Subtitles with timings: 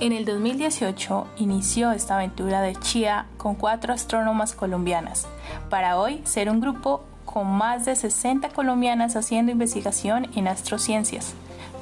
[0.00, 5.28] En el 2018 inició esta aventura de Chia con cuatro astrónomas colombianas,
[5.68, 11.34] para hoy ser un grupo con más de 60 colombianas haciendo investigación en astrociencias.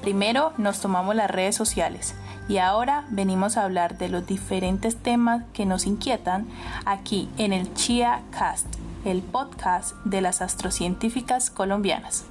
[0.02, 2.16] Primero nos tomamos las redes sociales
[2.48, 6.46] y ahora venimos a hablar de los diferentes temas que nos inquietan
[6.86, 8.66] aquí en el Chia Cast,
[9.04, 12.24] el podcast de las astrocientíficas colombianas.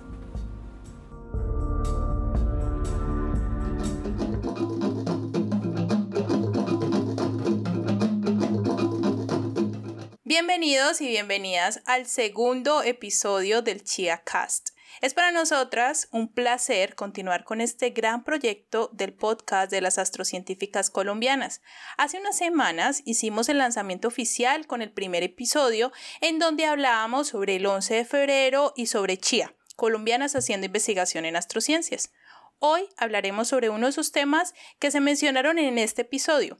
[10.39, 14.69] Bienvenidos y bienvenidas al segundo episodio del Chia Cast.
[15.01, 20.91] Es para nosotras un placer continuar con este gran proyecto del podcast de las astrocientíficas
[20.91, 21.63] colombianas.
[21.97, 25.91] Hace unas semanas hicimos el lanzamiento oficial con el primer episodio
[26.21, 31.35] en donde hablábamos sobre el 11 de febrero y sobre Chia, colombianas haciendo investigación en
[31.35, 32.11] astrociencias.
[32.59, 36.59] Hoy hablaremos sobre uno de esos temas que se mencionaron en este episodio,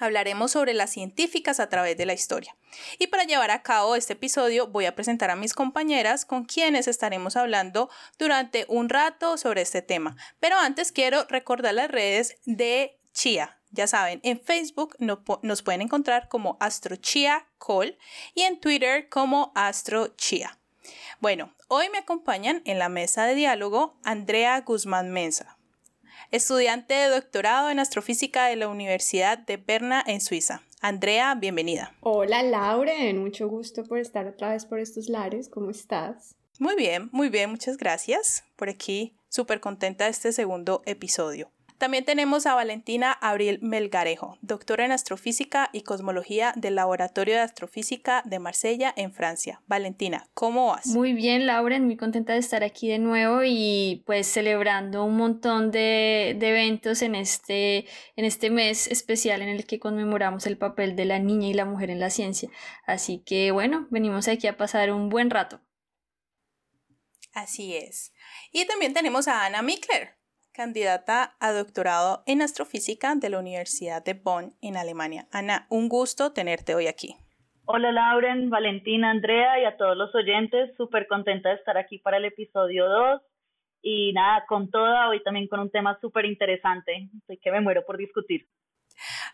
[0.00, 2.56] hablaremos sobre las científicas a través de la historia.
[2.98, 6.88] Y para llevar a cabo este episodio voy a presentar a mis compañeras con quienes
[6.88, 10.16] estaremos hablando durante un rato sobre este tema.
[10.40, 13.58] Pero antes quiero recordar las redes de Chia.
[13.70, 17.96] Ya saben, en Facebook nos pueden encontrar como AstroChia Call
[18.34, 20.58] y en Twitter como AstroChia.
[21.20, 25.59] Bueno, hoy me acompañan en la mesa de diálogo Andrea Guzmán Mensa
[26.30, 30.62] estudiante de doctorado en astrofísica de la Universidad de Berna en Suiza.
[30.80, 31.94] Andrea, bienvenida.
[32.00, 35.48] Hola Lauren, mucho gusto por estar otra vez por estos lares.
[35.48, 36.36] ¿Cómo estás?
[36.58, 38.44] Muy bien, muy bien, muchas gracias.
[38.56, 41.50] Por aquí, súper contenta de este segundo episodio.
[41.80, 48.20] También tenemos a Valentina Abril Melgarejo, doctora en astrofísica y cosmología del Laboratorio de Astrofísica
[48.26, 49.62] de Marsella, en Francia.
[49.66, 50.88] Valentina, ¿cómo vas?
[50.88, 55.70] Muy bien, Lauren, muy contenta de estar aquí de nuevo y pues celebrando un montón
[55.70, 60.96] de, de eventos en este, en este mes especial en el que conmemoramos el papel
[60.96, 62.50] de la niña y la mujer en la ciencia.
[62.84, 65.62] Así que bueno, venimos aquí a pasar un buen rato.
[67.32, 68.12] Así es.
[68.52, 70.19] Y también tenemos a Ana Mikler,
[70.60, 75.26] candidata a doctorado en astrofísica de la Universidad de Bonn en Alemania.
[75.32, 77.16] Ana, un gusto tenerte hoy aquí.
[77.64, 82.18] Hola Lauren, Valentina, Andrea y a todos los oyentes, súper contenta de estar aquí para
[82.18, 83.22] el episodio 2
[83.80, 87.86] y nada, con toda, hoy también con un tema súper interesante, estoy que me muero
[87.86, 88.46] por discutir.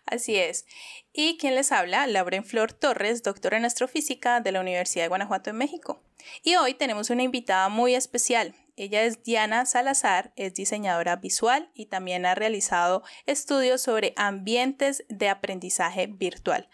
[0.06, 0.64] Así es.
[1.12, 2.06] ¿Y quién les habla?
[2.06, 6.04] Lauren Flor Torres, doctora en astrofísica de la Universidad de Guanajuato en México.
[6.44, 8.54] Y hoy tenemos una invitada muy especial.
[8.76, 15.30] Ella es Diana Salazar, es diseñadora visual y también ha realizado estudios sobre ambientes de
[15.30, 16.68] aprendizaje virtual.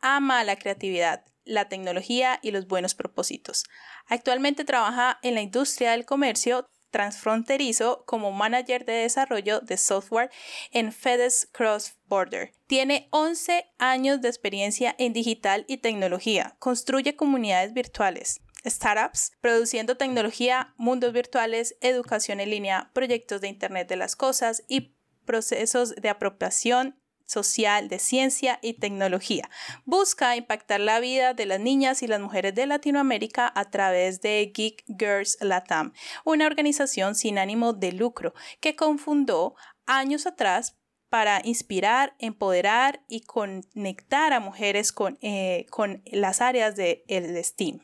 [0.00, 3.64] Ama la creatividad, la tecnología y los buenos propósitos.
[4.06, 10.30] Actualmente trabaja en la industria del comercio transfronterizo como manager de desarrollo de software
[10.70, 12.52] en FedEx Cross Border.
[12.66, 16.56] Tiene 11 años de experiencia en digital y tecnología.
[16.58, 23.96] Construye comunidades virtuales, startups, produciendo tecnología, mundos virtuales, educación en línea, proyectos de Internet de
[23.96, 29.50] las Cosas y procesos de apropiación social de ciencia y tecnología.
[29.84, 34.52] Busca impactar la vida de las niñas y las mujeres de Latinoamérica a través de
[34.54, 35.92] Geek Girls Latam,
[36.24, 39.56] una organización sin ánimo de lucro que confundó
[39.86, 40.76] años atrás
[41.08, 47.80] para inspirar, empoderar y conectar a mujeres con, eh, con las áreas del de STEAM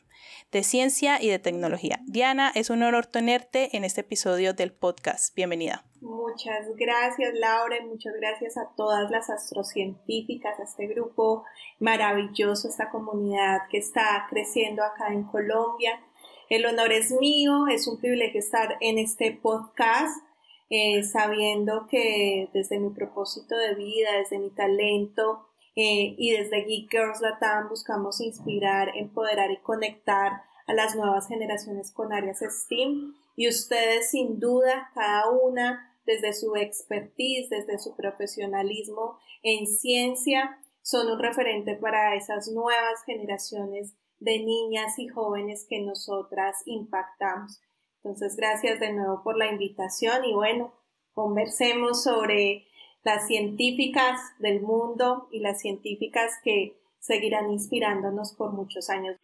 [0.51, 1.99] de ciencia y de tecnología.
[2.05, 5.35] Diana, es un honor tenerte en este episodio del podcast.
[5.35, 5.83] Bienvenida.
[6.01, 11.43] Muchas gracias, Laura, muchas gracias a todas las astrocientíficas, a este grupo
[11.79, 16.03] maravilloso, esta comunidad que está creciendo acá en Colombia.
[16.49, 20.23] El honor es mío, es un privilegio estar en este podcast,
[20.69, 26.91] eh, sabiendo que desde mi propósito de vida, desde mi talento, eh, y desde Geek
[26.91, 33.49] Girls Latam buscamos inspirar, empoderar y conectar a las nuevas generaciones con áreas STEAM y
[33.49, 41.19] ustedes sin duda cada una desde su expertise, desde su profesionalismo en ciencia, son un
[41.19, 47.61] referente para esas nuevas generaciones de niñas y jóvenes que nosotras impactamos.
[47.97, 50.73] Entonces, gracias de nuevo por la invitación y bueno,
[51.13, 52.67] conversemos sobre
[53.03, 59.17] las científicas del mundo y las científicas que seguirán inspirándonos por muchos años.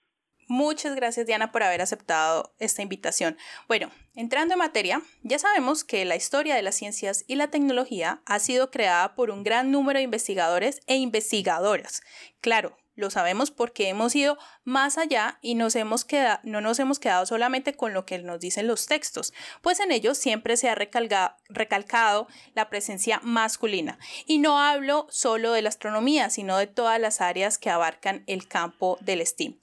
[0.51, 3.37] Muchas gracias Diana por haber aceptado esta invitación.
[3.67, 8.23] Bueno, entrando en materia, ya sabemos que la historia de las ciencias y la tecnología
[8.25, 12.01] ha sido creada por un gran número de investigadores e investigadoras.
[12.41, 16.99] Claro, lo sabemos porque hemos ido más allá y nos hemos quedado, no nos hemos
[16.99, 20.75] quedado solamente con lo que nos dicen los textos, pues en ellos siempre se ha
[20.75, 23.97] recalcado la presencia masculina.
[24.25, 28.47] Y no hablo solo de la astronomía, sino de todas las áreas que abarcan el
[28.47, 29.57] campo del STEAM.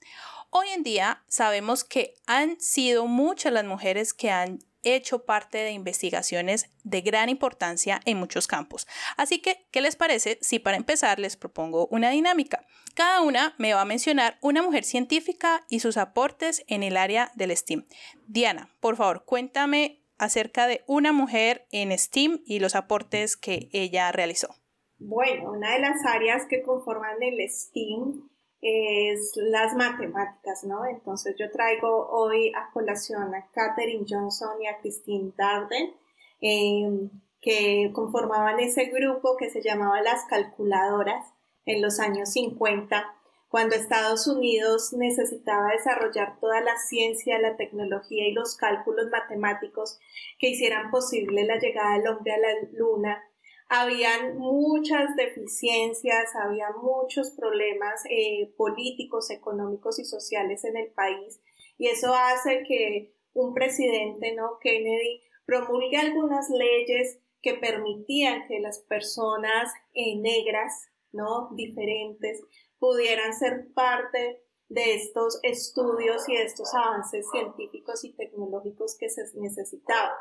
[0.50, 4.60] Hoy en día sabemos que han sido muchas las mujeres que han
[4.94, 8.86] hecho parte de investigaciones de gran importancia en muchos campos.
[9.16, 12.64] Así que, ¿qué les parece si para empezar les propongo una dinámica?
[12.94, 17.32] Cada una me va a mencionar una mujer científica y sus aportes en el área
[17.34, 17.86] del STEAM.
[18.26, 24.10] Diana, por favor, cuéntame acerca de una mujer en STEAM y los aportes que ella
[24.12, 24.54] realizó.
[24.98, 28.30] Bueno, una de las áreas que conforman el STEAM
[28.60, 30.86] es las matemáticas, ¿no?
[30.86, 35.94] Entonces yo traigo hoy a colación a Katherine Johnson y a Christine Darden,
[36.40, 37.10] em,
[37.40, 41.32] que conformaban ese grupo que se llamaba las calculadoras
[41.64, 43.14] en los años 50,
[43.48, 49.98] cuando Estados Unidos necesitaba desarrollar toda la ciencia, la tecnología y los cálculos matemáticos
[50.38, 53.22] que hicieran posible la llegada del hombre a la luna
[53.68, 61.40] habían muchas deficiencias, había muchos problemas eh, políticos, económicos y sociales en el país
[61.78, 64.58] y eso hace que un presidente, ¿no?
[64.60, 71.50] Kennedy, promulgue algunas leyes que permitían que las personas eh, negras, ¿no?
[71.54, 72.42] Diferentes,
[72.78, 79.22] pudieran ser parte de estos estudios y de estos avances científicos y tecnológicos que se
[79.34, 80.16] necesitaban.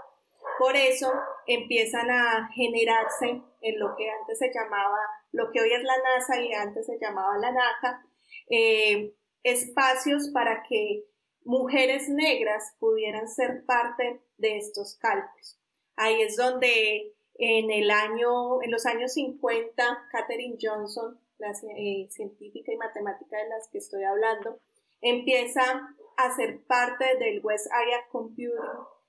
[0.59, 1.11] Por eso
[1.47, 4.99] empiezan a generarse en lo que antes se llamaba,
[5.31, 8.05] lo que hoy es la NASA y antes se llamaba la NACA,
[8.49, 9.13] eh,
[9.43, 11.05] espacios para que
[11.43, 15.59] mujeres negras pudieran ser parte de estos cálculos.
[15.95, 22.71] Ahí es donde en el año, en los años 50, Katherine Johnson, la eh, científica
[22.71, 24.59] y matemática de las que estoy hablando,
[25.01, 28.57] empieza a ser parte del West Area Computing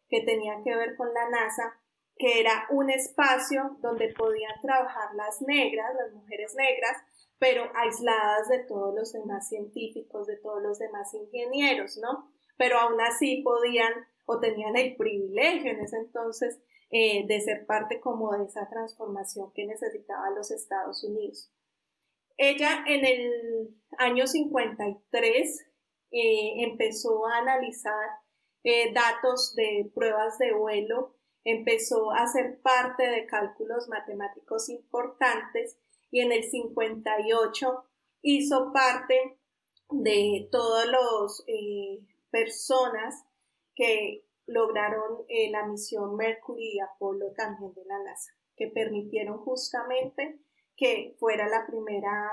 [0.08, 1.80] que tenía que ver con la NASA,
[2.16, 6.96] que era un espacio donde podían trabajar las negras, las mujeres negras,
[7.38, 12.30] pero aisladas de todos los demás científicos, de todos los demás ingenieros, ¿no?
[12.56, 13.92] Pero aún así podían
[14.24, 16.58] o tenían el privilegio en ese entonces
[16.90, 21.52] eh, de ser parte como de esa transformación que necesitaban los Estados Unidos.
[22.36, 25.66] Ella en el año 53
[26.10, 28.08] eh, empezó a analizar
[28.68, 31.14] eh, datos de pruebas de vuelo,
[31.44, 35.78] empezó a ser parte de cálculos matemáticos importantes
[36.10, 37.84] y en el 58
[38.22, 39.38] hizo parte
[39.90, 42.00] de todas las eh,
[42.32, 43.24] personas
[43.76, 50.40] que lograron eh, la misión Mercury y Apolo también de la NASA, que permitieron justamente
[50.76, 52.28] que fuera la primera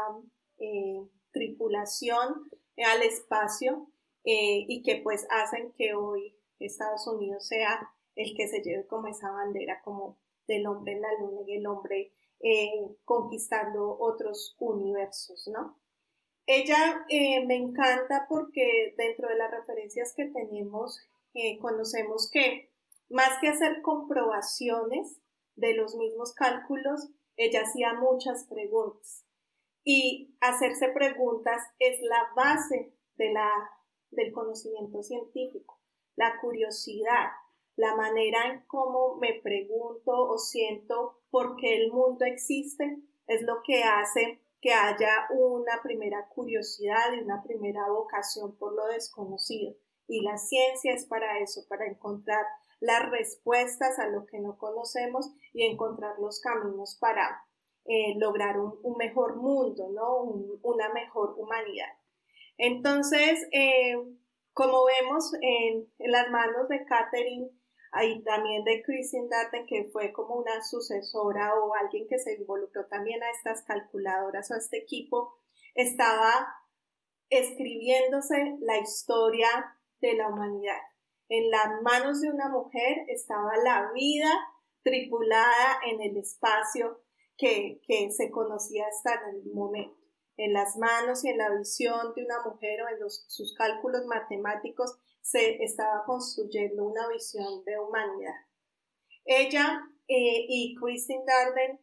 [1.31, 3.92] tripulación al espacio
[4.23, 9.07] eh, y que pues hacen que hoy Estados Unidos sea el que se lleve como
[9.07, 10.17] esa bandera como
[10.47, 15.79] del hombre en la luna y el hombre eh, conquistando otros universos, ¿no?
[16.45, 20.99] Ella eh, me encanta porque dentro de las referencias que tenemos
[21.59, 22.69] conocemos que
[23.09, 25.19] más que hacer comprobaciones
[25.55, 29.25] de los mismos cálculos, ella hacía muchas preguntas.
[29.83, 33.49] Y hacerse preguntas es la base de la
[34.15, 35.79] del conocimiento científico,
[36.15, 37.31] la curiosidad,
[37.75, 43.61] la manera en cómo me pregunto o siento por qué el mundo existe, es lo
[43.63, 49.75] que hace que haya una primera curiosidad y una primera vocación por lo desconocido.
[50.07, 52.45] Y la ciencia es para eso, para encontrar
[52.79, 57.43] las respuestas a lo que no conocemos y encontrar los caminos para
[57.85, 60.19] eh, lograr un, mejor mundo, ¿no?
[60.61, 61.89] una mejor humanidad.
[62.57, 63.95] Entonces, eh,
[64.53, 67.49] como vemos en, las manos de Catherine
[68.03, 72.85] y también de Christine Darden, que fue como una sucesora o alguien que se involucró
[72.85, 75.35] también a estas calculadoras o a este equipo,
[75.75, 76.55] estaba
[77.29, 79.47] escribiéndose la historia
[80.01, 80.81] de la humanidad.
[81.29, 84.29] En las manos de una mujer estaba la vida
[84.83, 87.01] tripulada en el espacio
[87.37, 90.02] que, que se conocía hasta el momento
[90.37, 94.97] en las manos y en la visión de una mujer o en sus cálculos matemáticos
[95.21, 98.35] se estaba construyendo una visión de humanidad.
[99.25, 101.79] Ella eh, y Christine Darden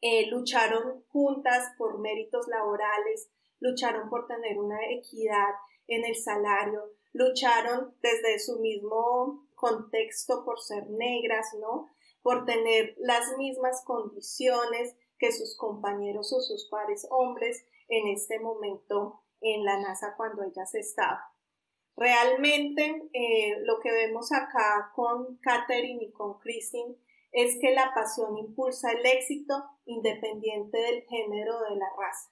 [0.00, 5.54] eh, lucharon juntas por méritos laborales, lucharon por tener una equidad
[5.86, 11.88] en el salario, lucharon desde su mismo contexto por ser negras, ¿no?
[12.22, 19.22] Por tener las mismas condiciones que sus compañeros o sus pares hombres en este momento
[19.40, 21.20] en la NASA cuando ellas estaban.
[21.96, 26.96] Realmente eh, lo que vemos acá con Catherine y con Christine
[27.32, 32.30] es que la pasión impulsa el éxito independiente del género de la raza,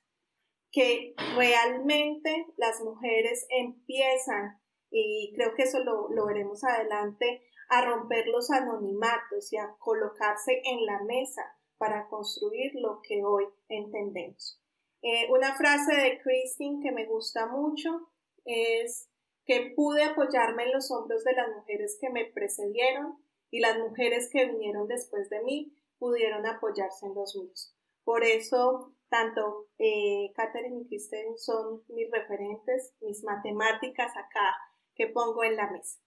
[0.71, 8.27] que realmente las mujeres empiezan, y creo que eso lo, lo veremos adelante, a romper
[8.27, 11.43] los anonimatos y a colocarse en la mesa
[11.79, 14.60] para construir lo que hoy entendemos.
[15.03, 18.11] Eh, una frase de Christine que me gusta mucho
[18.45, 19.09] es
[19.47, 23.19] que pude apoyarme en los hombros de las mujeres que me precedieron
[23.51, 27.75] y las mujeres que vinieron después de mí pudieron apoyarse en los míos.
[28.05, 34.57] Por eso, tanto eh, Catherine y Kristen son mis referentes, mis matemáticas acá
[34.95, 35.99] que pongo en la mesa.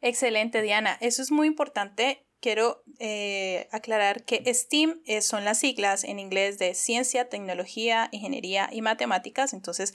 [0.00, 0.98] Excelente, Diana.
[1.00, 2.26] Eso es muy importante.
[2.44, 8.82] Quiero eh, aclarar que STEAM son las siglas en inglés de ciencia, tecnología, ingeniería y
[8.82, 9.54] matemáticas.
[9.54, 9.94] Entonces,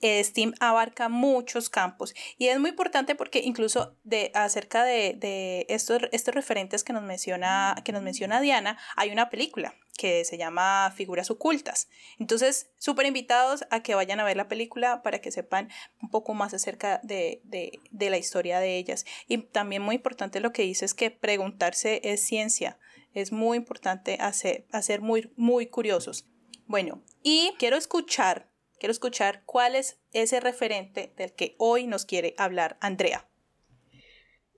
[0.00, 6.02] STEAM abarca muchos campos y es muy importante porque incluso de acerca de, de estos,
[6.12, 10.92] estos referentes que nos menciona que nos menciona Diana hay una película que se llama
[10.96, 11.88] Figuras Ocultas.
[12.18, 15.68] Entonces, súper invitados a que vayan a ver la película para que sepan
[16.00, 19.04] un poco más acerca de, de, de, la historia de ellas.
[19.26, 22.78] Y también muy importante lo que dice es que preguntarse es ciencia.
[23.12, 26.28] Es muy importante hacer, hacer muy, muy curiosos.
[26.66, 28.48] Bueno, y quiero escuchar,
[28.78, 33.28] quiero escuchar cuál es ese referente del que hoy nos quiere hablar Andrea.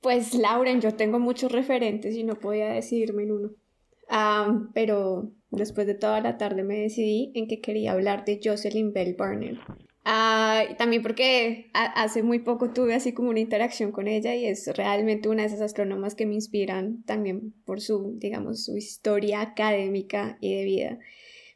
[0.00, 3.50] Pues Lauren, yo tengo muchos referentes y no podía decidirme en uno
[4.74, 9.14] pero después de toda la tarde me decidí en que quería hablar de Jocelyn Bell
[9.16, 9.60] Burnell.
[10.04, 14.66] Ah, también porque hace muy poco tuve así como una interacción con ella y es
[14.74, 20.38] realmente una de esas astrónomas que me inspiran también por su, digamos, su historia académica
[20.40, 20.98] y de vida.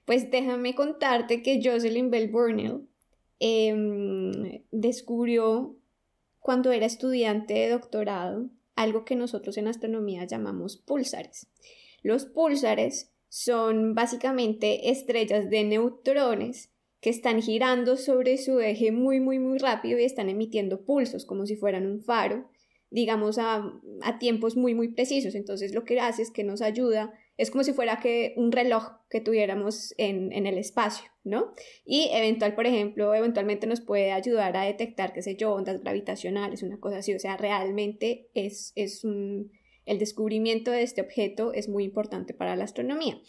[0.05, 2.87] Pues déjame contarte que Jocelyn Bell Burnell
[3.39, 5.77] em, descubrió
[6.41, 11.49] cuando era estudiante de doctorado algo que nosotros en astronomía llamamos pulsares.
[12.03, 16.71] Los púlsares son básicamente estrellas de neutrones
[17.01, 21.45] que están girando sobre su eje muy, muy, muy rápido y están emitiendo pulsos como
[21.45, 22.49] si fueran un faro,
[22.91, 23.81] digamos a,
[24.21, 25.35] tiempos muy, muy precisos.
[25.35, 28.85] Entonces lo que hace es que nos ayuda, es como si fuera que un reloj
[29.11, 31.53] que tuviéramos en, el espacio, ¿no?
[31.85, 36.63] Y eventual, por ejemplo, eventualmente nos puede ayudar a detectar, qué sé yo, ondas gravitacionales,
[36.63, 37.15] una cosa así.
[37.15, 39.51] O sea, realmente es, es un
[39.87, 43.21] el descubrimiento de este objeto es muy importante para la astronomía.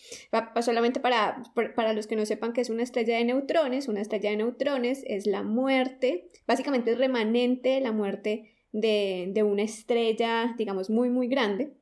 [0.61, 1.43] Solamente para,
[1.75, 5.03] para los que no sepan que es una estrella de neutrones, una estrella de neutrones
[5.05, 11.27] es la muerte, básicamente es remanente de la muerte de, una estrella, digamos, muy, muy
[11.27, 11.73] grande.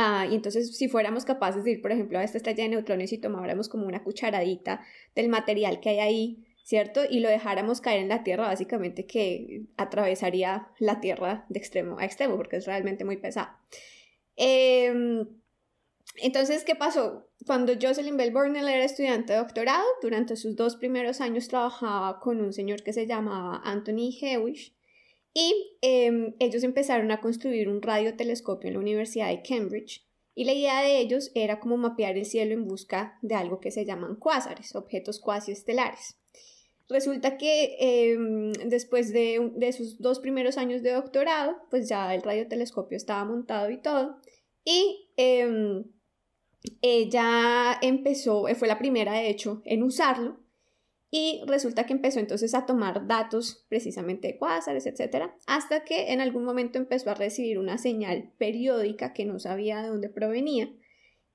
[0.00, 3.12] Ah, y entonces, si fuéramos capaces de ir, por ejemplo, a esta estrella de neutrones
[3.12, 4.80] y tomáramos como una cucharadita
[5.16, 7.00] del material que hay ahí, ¿cierto?
[7.10, 12.04] Y lo dejáramos caer en la Tierra, básicamente que atravesaría la Tierra de extremo a
[12.04, 13.48] extremo, porque es realmente muy pesado.
[14.36, 15.26] Em,
[16.22, 17.28] entonces, ¿qué pasó?
[17.44, 22.40] Cuando Jocelyn Bell Burnell era estudiante de doctorado, durante sus dos primeros años trabajaba con
[22.40, 24.77] un señor que se llamaba Anthony Hewish
[25.38, 30.04] y em, ellos empezaron a construir un radiotelescopio en la Universidad de Cambridge
[30.34, 33.70] y la idea de ellos era como mapear el cielo en busca de algo que
[33.70, 36.18] se llaman cuásares, objetos cuasi estelares.
[36.88, 42.22] Resulta que em, después de, de, sus dos primeros años de doctorado, pues ya el
[42.22, 44.16] radiotelescopio estaba montado y todo.
[44.64, 45.84] Y em,
[46.82, 50.40] ella empezó, fue la primera de hecho en usarlo.
[51.10, 55.30] Y resulta que empezó entonces a tomar datos precisamente de cuásares, etc.
[55.46, 59.88] Hasta que en algún momento empezó a recibir una señal periódica que no sabía de
[59.88, 60.70] dónde provenía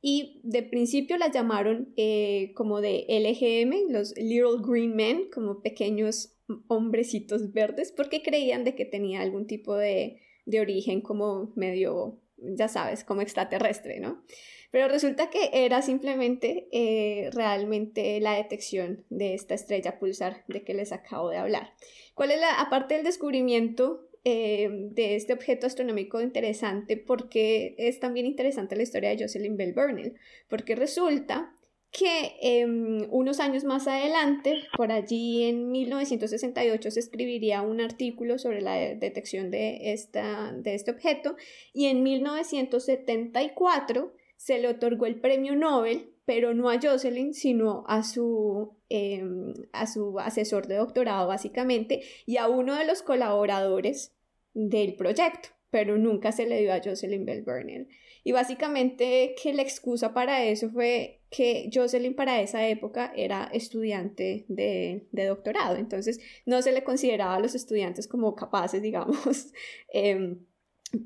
[0.06, 6.38] y de principio las llamaron eh, como de LGM, los Little Green Men, como pequeños
[6.68, 12.68] hombrecitos verdes, porque creían de que tenía algún tipo de, de origen como medio, ya
[12.68, 14.24] sabes, como extraterrestre, ¿no?
[14.72, 20.74] Pero resulta que era simplemente eh, realmente la detección de esta estrella pulsar de que
[20.74, 21.74] les acabo de hablar.
[22.16, 28.26] ¿Cuál es la, aparte del descubrimiento eh, de este objeto astronómico interesante porque es también
[28.26, 30.16] interesante la historia de Jocelyn Bell Burnell,
[30.48, 31.54] porque resulta
[31.94, 38.62] que em, unos años más adelante, por allí en 1968, se escribiría un artículo sobre
[38.62, 41.36] la detección de, esta, de este objeto
[41.72, 48.02] y en 1974 se le otorgó el premio Nobel, pero no a Jocelyn, sino a
[48.02, 54.16] su, em, a su asesor de doctorado básicamente y a uno de los colaboradores
[54.54, 55.50] del proyecto.
[55.70, 57.88] pero nunca se le dio a Jocelyn Bell Burnell.
[58.24, 64.46] Y básicamente que la excusa para eso fue que Jocelyn para esa época era estudiante
[64.48, 69.51] de, doctorado, entonces no se le consideraba a los estudiantes como capaces, digamos,
[69.92, 70.46] em,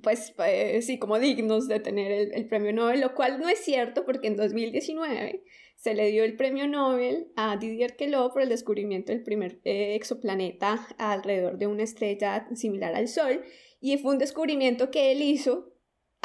[0.04, 4.06] pues eh, sí, como dignos de tener el, premio Nobel, lo cual no es cierto
[4.06, 5.44] porque en 2019
[5.76, 9.96] se le dio el premio Nobel a Didier Queloz por el descubrimiento del primer eh,
[9.96, 13.44] exoplaneta alrededor de una estrella similar al Sol
[13.80, 15.77] y fue un descubrimiento que él hizo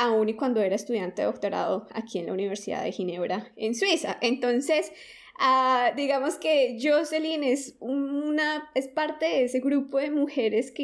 [0.02, 4.18] aún y cuando era estudiante de doctorado aquí en la Universidad de Ginebra, en Suiza.
[4.20, 4.92] Entonces,
[5.38, 10.82] ah, digamos que Jocelyn es, una, es parte de ese grupo de mujeres que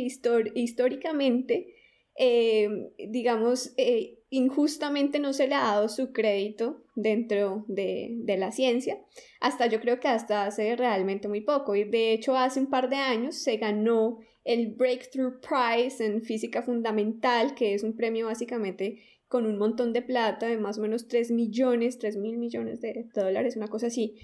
[0.55, 1.75] históricamente,
[2.17, 8.53] eh, digamos, eh, injustamente no se le ha dado su crédito dentro de, de, la
[8.53, 8.99] ciencia,
[9.41, 11.75] hasta yo creo que hasta hace realmente muy poco.
[11.75, 16.63] Y de hecho, hace un par de años se ganó el Breakthrough Prize en Física
[16.63, 21.07] Fundamental, que es un premio básicamente con un montón de plata, de más o menos
[21.07, 24.17] 3 millones, 3 mil millones de dólares, una cosa así.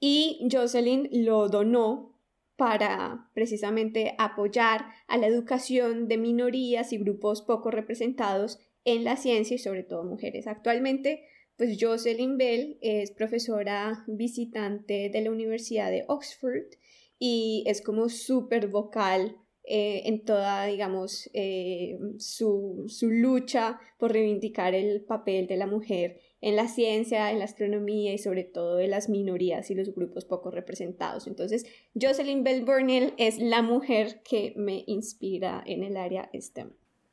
[0.00, 2.18] y Jocelyn lo donó
[2.56, 9.54] para precisamente apoyar a la educación de minorías y grupos poco representados en la ciencia
[9.54, 10.48] y sobre todo mujeres.
[10.48, 11.22] Actualmente,
[11.56, 16.66] pues Jocelyn Bell es profesora visitante de la Universidad de Oxford
[17.20, 24.74] y es como súper vocal eh, en toda, digamos, eh, su, su, lucha por reivindicar
[24.74, 28.88] el papel de la mujer en la ciencia, en la astronomía y sobre todo de
[28.88, 31.26] las minorías y los grupos poco representados.
[31.26, 36.72] Entonces, Jocelyn Bell Burnell es la mujer que me inspira en el área STEM.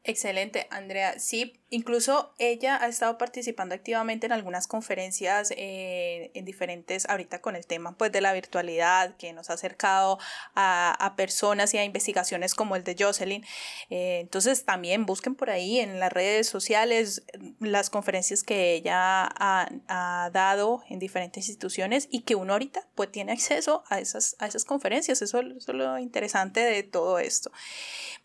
[0.10, 1.20] Excelente, Andrea.
[1.20, 7.58] Sí, incluso ella ha estado participando activamente en algunas conferencias eh, en diferentes, ahorita con
[7.58, 10.18] el tema pues de la virtualidad, que nos ha acercado
[10.56, 13.44] a, personas y a investigaciones como el de Jocelyn.
[13.90, 17.26] Eh, entonces también busquen por ahí en las redes sociales
[17.60, 23.12] las conferencias que ella ha, ha, dado en diferentes instituciones y que uno ahorita pues
[23.12, 25.22] tiene acceso a esas, a esas conferencias.
[25.22, 27.52] Eso es lo interesante de todo esto.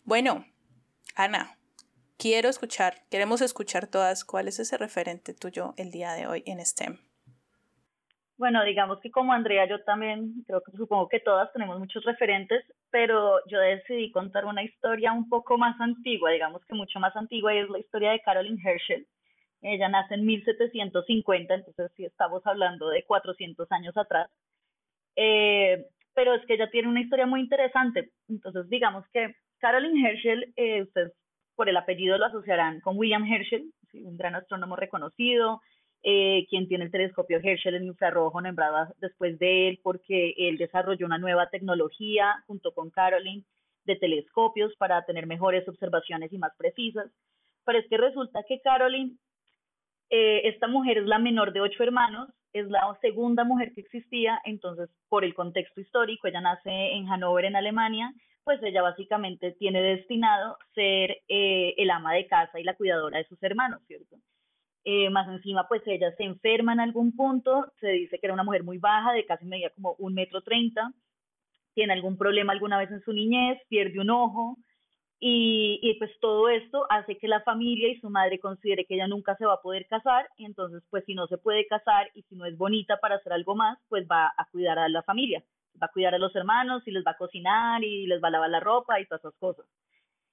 [0.05, 0.45] Bueno,
[1.15, 1.57] Ana,
[2.17, 6.63] quiero escuchar, queremos escuchar todas cuál es ese referente tuyo el día de hoy en
[6.65, 6.97] STEM.
[8.37, 12.63] Bueno, digamos que como Andrea, yo también creo que supongo que todas tenemos muchos referentes,
[12.89, 17.53] pero yo decidí contar una historia un poco más antigua, digamos que mucho más antigua,
[17.53, 19.07] y es la historia de Caroline Herschel.
[19.61, 24.29] Ella nace en 1750, entonces sí estamos hablando de 400 años atrás.
[25.15, 28.11] Eh, pero es que ella tiene una historia muy interesante.
[28.27, 31.13] Entonces, digamos que Caroline Herschel, eh, ustedes
[31.55, 35.61] por el apellido lo asociarán con William Herschel, un gran astrónomo reconocido,
[36.03, 41.05] eh, quien tiene el telescopio Herschel en infrarrojo nombrado después de él porque él desarrolló
[41.05, 43.45] una nueva tecnología junto con Caroline
[43.85, 47.09] de telescopios para tener mejores observaciones y más precisas.
[47.65, 49.15] Pero es que resulta que Caroline,
[50.09, 54.39] eh, esta mujer es la menor de ocho hermanos, es la segunda mujer que existía,
[54.43, 58.13] entonces por el contexto histórico, ella nace en Hannover, en Alemania,
[58.43, 63.27] pues ella básicamente tiene destinado ser eh, el ama de casa y la cuidadora de
[63.27, 64.17] sus hermanos, ¿cierto?
[64.85, 68.43] Eh, más encima, pues ella se enferma en algún punto, se dice que era una
[68.43, 70.91] mujer muy baja, de casi media como un metro treinta,
[71.73, 74.57] tiene algún problema alguna vez en su niñez, pierde un ojo,
[75.19, 79.07] y, y, pues todo esto hace que la familia y su madre considere que ella
[79.07, 82.23] nunca se va a poder casar, y entonces pues si no se puede casar y
[82.23, 85.41] si no es bonita para hacer algo más, pues va a cuidar a la familia
[85.83, 88.31] va a cuidar a los hermanos y les va a cocinar y les va a
[88.31, 89.65] lavar la ropa y todas esas cosas.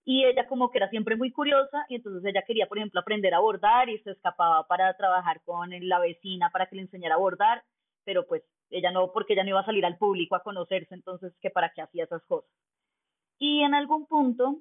[0.05, 3.35] Y ella como que era siempre muy curiosa y entonces ella quería, por ejemplo, aprender
[3.35, 7.19] a bordar y se escapaba para trabajar con la vecina para que le enseñara a
[7.19, 7.63] bordar,
[8.05, 11.35] pero pues ella no, porque ella no iba a salir al público a conocerse, entonces
[11.41, 12.51] que para qué hacía esas cosas.
[13.39, 14.57] Y en algún punto,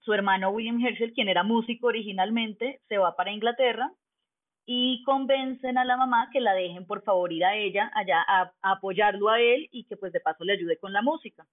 [0.00, 3.92] su hermano William Herschel, quien era músico originalmente, se va para Inglaterra
[4.66, 8.52] y convencen a la mamá que la dejen por favor ir a ella allá a,
[8.62, 11.46] apoyarlo a él y que pues de paso le ayude con la música.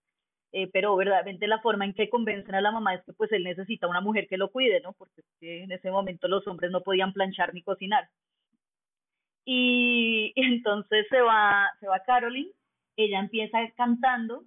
[0.53, 3.43] Eh, pero verdaderamente la forma en que convencen a la mamá es que pues él
[3.43, 4.93] necesita una mujer que lo cuide, ¿no?
[4.93, 8.09] Porque en ese momento los hombres no podían planchar ni cocinar.
[9.45, 12.51] Y, entonces se va, se va Caroline,
[12.97, 14.43] ella empieza cantando,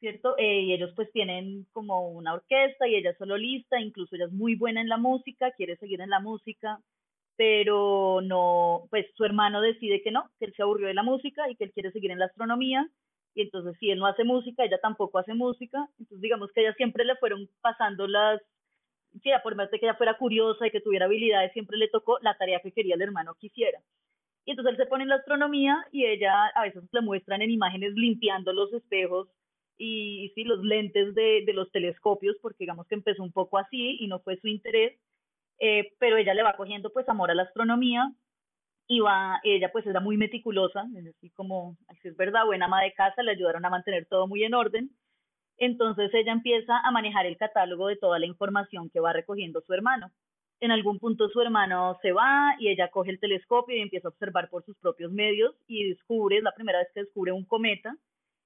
[0.00, 0.36] ¿cierto?
[0.38, 4.32] Eh, y ellos pues tienen como una orquesta y ella es solista, incluso ella es
[4.32, 6.80] muy buena en la música, quiere seguir en la música,
[7.40, 11.48] pero no, pues su hermano decide que no, que él se aburrió de la música
[11.48, 12.86] y que él quiere seguir en la astronomía,
[13.34, 16.74] y entonces si él no hace música, ella tampoco hace música, entonces digamos que ella
[16.74, 18.42] siempre le fueron pasando las,
[19.22, 22.18] sí, por más de que ella fuera curiosa y que tuviera habilidades, siempre le tocó
[22.20, 23.80] la tarea que quería el hermano que hiciera.
[24.44, 27.52] Y entonces él se pone en la astronomía y ella a veces le muestran en
[27.52, 29.28] imágenes limpiando los espejos
[29.78, 33.96] y, sí, los lentes de, de, los telescopios, porque digamos que empezó un poco así
[33.98, 35.00] y no fue su interés,
[35.60, 38.12] eh, pero ella le va cogiendo pues amor a la astronomía
[38.88, 42.92] y va, ella pues era muy meticulosa, decir, como, así es verdad, buena ama de
[42.92, 44.90] casa, le ayudaron a mantener todo muy en orden,
[45.58, 49.74] entonces ella empieza a manejar el catálogo de toda la información que va recogiendo su
[49.74, 50.10] hermano.
[50.58, 54.10] En algún punto su hermano se va y ella coge el telescopio y empieza a
[54.10, 57.94] observar por sus propios medios y descubre, es la primera vez que descubre un cometa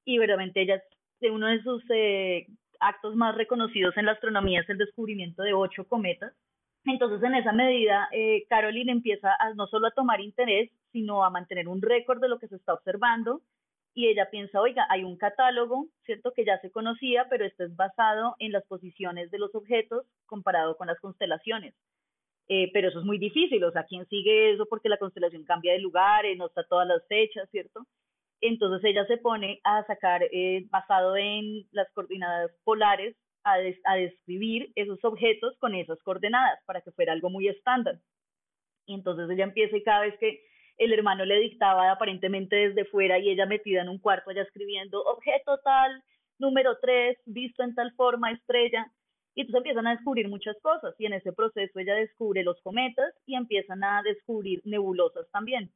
[0.05, 0.83] y verdaderamente ella
[1.21, 2.47] de uno de sus eh,
[2.81, 6.35] actos más reconocidos en la astronomía es el descubrimiento de ocho cometas.
[6.85, 11.67] Entonces, en esa medida, eh, Caroline empieza no solo a tomar interés, sino a mantener
[11.69, 13.41] un récord de lo que se está observando.
[13.95, 16.33] Y ella piensa, oiga, hay un catálogo, ¿cierto?
[16.33, 20.77] Que ya se conocía, pero este es basado en las posiciones de los objetos comparado
[20.77, 21.75] con las constelaciones.
[22.49, 24.67] Eh, pero eso es muy difícil, o sea, ¿quién sigue eso?
[24.67, 27.87] Porque la constelación cambia de lugar, no está todas las fechas, ¿cierto?
[28.41, 35.05] Entonces ella se pone a sacar, eh, basado en las coordenadas polares, a, describir esos
[35.05, 38.01] objetos con esas coordenadas para que fuera algo muy estándar.
[38.87, 40.43] Y entonces ella empieza y cada vez que
[40.79, 45.03] el hermano le dictaba aparentemente desde fuera y ella metida en un cuarto allá escribiendo
[45.03, 46.03] objeto tal,
[46.39, 48.91] número 3, visto en tal forma, estrella,
[49.37, 53.15] y entonces empiezan a descubrir muchas cosas y en ese proceso ella descubre los cometas
[53.27, 55.73] y empiezan a descubrir nebulosas también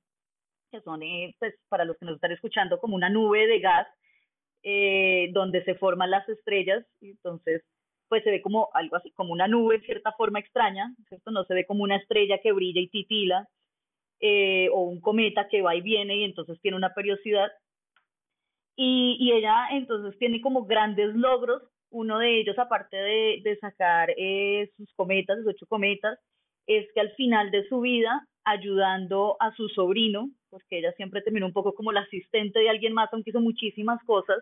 [0.71, 3.89] que son, eh, pues, para los que nos están escuchando, como una nube de gas
[4.62, 7.62] eh, donde se forman las estrellas, y entonces,
[8.09, 11.31] pues se ve como algo así, como una nube en cierta forma extraña, ¿cierto?
[11.31, 13.49] No se ve como una estrella que brilla y titila,
[14.21, 17.51] eh, o un cometa que va y viene y entonces tiene una periodicidad.
[18.77, 24.11] Y, ella entonces tiene como grandes logros, uno de ellos, aparte de, sacar
[24.77, 26.18] sus cometas, sus ocho cometas,
[26.66, 31.23] es que al final de su vida, ayudando a su sobrino, pues que ella siempre
[31.23, 34.39] terminó un poco como la asistente de alguien más, aunque hizo muchísimas cosas,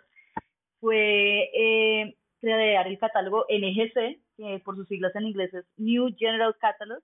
[0.81, 6.55] fue eh, crear el catálogo NGC, que por sus siglas en inglés es New General
[6.61, 7.03] Catalog,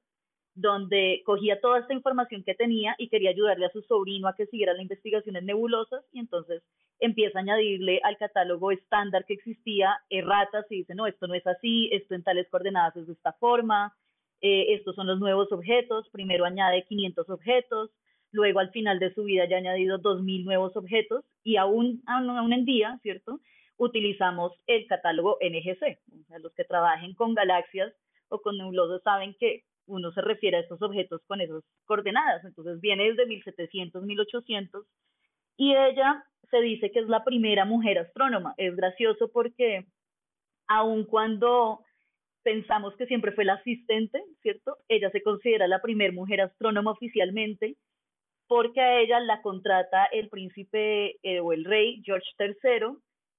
[0.55, 4.47] donde cogía toda esta información que tenía y quería ayudarle a su sobrino a que
[4.47, 6.63] siguiera las investigaciones nebulosas y entonces
[6.99, 11.47] empieza a añadirle al catálogo estándar que existía erratas y dice, no, esto no es
[11.47, 13.97] así, esto en tales coordenadas es de esta forma,
[14.41, 17.91] eh, estos son los nuevos objetos, primero añade 500 objetos,
[18.33, 22.53] luego al final de su vida ya ha añadido 2.000 nuevos objetos y aún, aún
[22.53, 23.41] en día, ¿cierto?
[23.77, 25.99] Utilizamos el catálogo NGC.
[26.21, 27.93] O sea, los que trabajen con galaxias
[28.29, 32.45] o con nebulosas saben que uno se refiere a estos objetos con esas coordenadas.
[32.45, 34.87] Entonces viene desde 1700, 1800
[35.57, 38.55] y ella se dice que es la primera mujer astrónoma.
[38.57, 39.87] Es gracioso porque
[40.69, 41.85] aun cuando
[42.43, 44.79] pensamos que siempre fue la asistente, ¿cierto?
[44.89, 47.77] Ella se considera la primera mujer astrónoma oficialmente
[48.49, 52.97] porque a ella la contrata el príncipe eh, o el rey George III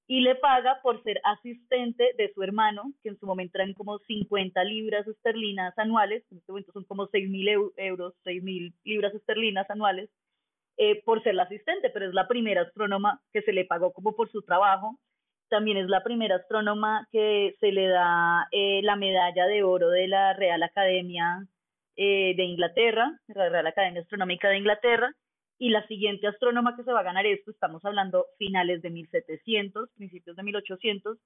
[0.08, 4.00] y le paga por ser asistente de su hermano, que en su momento eran como
[4.00, 9.14] 50 libras esterlinas anuales, en este momento son como 6 mil euros, 6 mil libras
[9.14, 10.10] esterlinas anuales,
[10.78, 14.16] eh, por ser la asistente, pero es la primera astrónoma que se le pagó como
[14.16, 15.00] por su trabajo.
[15.50, 20.08] También es la primera astrónoma que se le da eh, la medalla de oro de
[20.08, 21.48] la Real Academia
[21.96, 25.14] eh, de Inglaterra, la Real Academia Astronómica de Inglaterra,
[25.60, 29.90] y la siguiente astrónoma que se va a ganar esto, estamos hablando finales de 1700,
[29.96, 31.18] principios de 1800,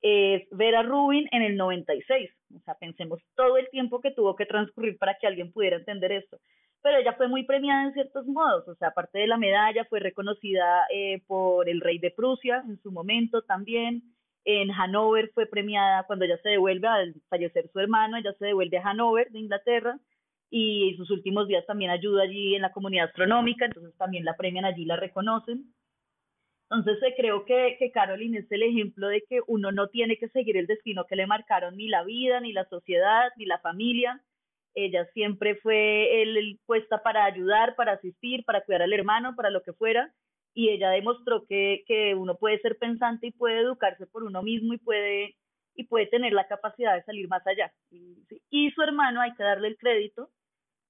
[0.00, 2.30] es Vera Rubin en el 96.
[2.56, 6.12] O sea, pensemos todo el tiempo que tuvo que transcurrir para que alguien pudiera entender
[6.12, 6.38] esto.
[6.82, 10.00] Pero ella fue muy premiada en ciertos modos, o sea, aparte de la medalla, fue
[10.00, 14.02] reconocida eh, por el rey de Prusia en su momento también.
[14.44, 18.76] En Hanover fue premiada cuando ella se devuelve al fallecer su hermano, ella se devuelve
[18.76, 19.98] a Hanover de Inglaterra
[20.56, 24.64] y sus últimos días también ayuda allí en la comunidad astronómica, entonces también la premian
[24.64, 25.74] allí, la reconocen.
[26.70, 30.28] Entonces eh, creo que, que Caroline es el ejemplo de que uno no tiene que
[30.28, 34.22] seguir el destino que le marcaron ni la vida, ni la sociedad, ni la familia.
[34.74, 39.60] Ella siempre fue el, puesta para ayudar, para asistir, para cuidar al hermano, para lo
[39.64, 40.14] que fuera.
[40.54, 44.72] Y ella demostró que, que uno puede ser pensante y puede educarse por uno mismo
[44.72, 45.34] y puede,
[45.74, 47.72] y puede tener la capacidad de salir más allá.
[47.90, 50.30] Y, y su hermano, hay que darle el crédito,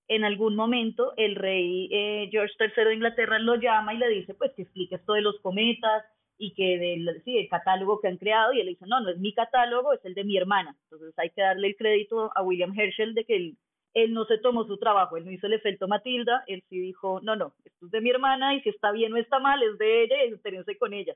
[0.09, 4.35] en algún momento el rey eh, George III de Inglaterra lo llama y le dice
[4.35, 6.05] pues que explique esto de los cometas
[6.37, 9.19] y que del sí, el catálogo que han creado y él dice no, no es
[9.19, 10.77] mi catálogo, es el de mi hermana.
[10.85, 13.57] Entonces hay que darle el crédito a William Herschel de que él,
[13.95, 17.21] él no se tomó su trabajo, él no hizo el efecto Matilda, él sí dijo
[17.23, 19.79] no, no, esto es de mi hermana y si está bien o está mal es
[19.79, 21.15] de ella y con ella.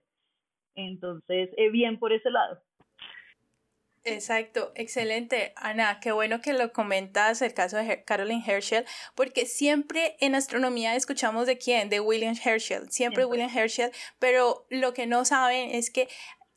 [0.74, 2.61] Entonces, eh, bien por ese lado.
[4.04, 5.52] Exacto, excelente.
[5.56, 8.84] Ana, qué bueno que lo comentas el caso de Caroline Herschel,
[9.14, 14.94] porque siempre en astronomía escuchamos de quién, de William Herschel, siempre, William Herschel, pero lo
[14.94, 16.08] que no saben es que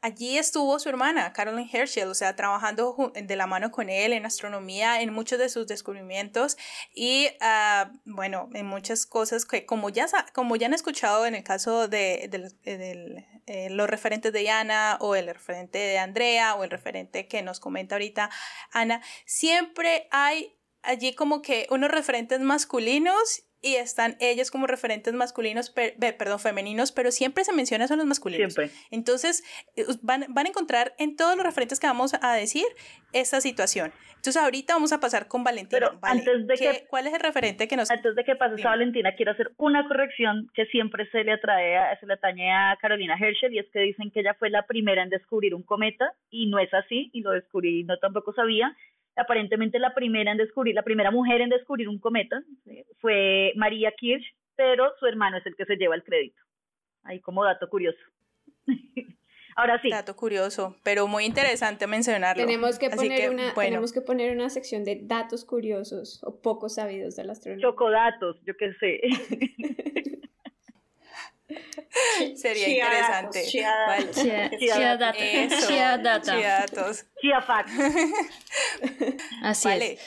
[0.01, 4.25] allí estuvo su hermana, Carolyn Herschel, o sea, trabajando de la mano con él en
[4.25, 6.57] astronomía, en muchos de sus descubrimientos
[6.93, 11.43] y, ah, bueno, en muchas cosas que, como ya, como ya han escuchado en el
[11.43, 12.29] caso de,
[13.45, 17.59] eh, los referentes de Ana o el referente de Andrea o el referente que nos
[17.59, 18.29] comenta ahorita
[18.71, 25.69] Ana, siempre hay allí como que unos referentes masculinos y están ellos como referentes masculinos,
[25.69, 28.53] perdón, femeninos, pero siempre se menciona son los masculinos.
[28.53, 28.75] Siempre.
[28.89, 29.43] Entonces,
[29.75, 32.65] eh, van, van, a encontrar en todos los referentes que vamos a decir
[33.13, 33.91] esta situación.
[34.15, 35.79] Entonces, ahorita vamos a pasar con Valentina.
[35.79, 37.89] Pero antes de que, ¿Cuál es el referente que nos...
[37.89, 41.77] Antes de que pases a Valentina, quiero hacer una corrección que siempre se le atrae,
[41.77, 44.67] a, se le atañe a Carolina Herschel, y es que dicen que ella fue la
[44.67, 48.75] primera en descubrir un cometa, y no es así, y lo descubrí, no tampoco sabía,
[49.15, 52.41] aparentemente la primera en descubrir, la primera mujer en descubrir un cometa
[52.99, 54.23] fue María Kirch,
[54.55, 56.41] pero su hermano es el que se lleva el crédito.
[57.03, 57.99] Ahí como dato curioso.
[59.55, 59.89] Ahora sí.
[59.89, 62.45] Dato curioso, pero muy interesante mencionarlo.
[62.45, 67.15] Tenemos que, poner una, tenemos que poner una sección de datos curiosos o poco sabidos
[67.17, 67.67] de la astronomía.
[67.67, 69.01] Chocodatos, yo qué sé.
[72.35, 73.43] Sería interesante.
[73.45, 73.71] Chia
[75.97, 77.05] datos.
[79.41, 79.99] Así es.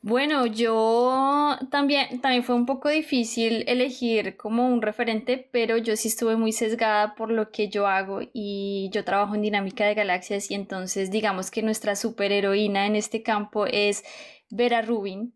[0.00, 6.06] Bueno, yo también, también fue un poco difícil elegir como un referente, pero yo sí
[6.06, 10.52] estuve muy sesgada por lo que yo hago y yo trabajo en dinámica de galaxias
[10.52, 14.04] y entonces digamos que nuestra superheroína en este campo es
[14.50, 15.34] Vera Rubin,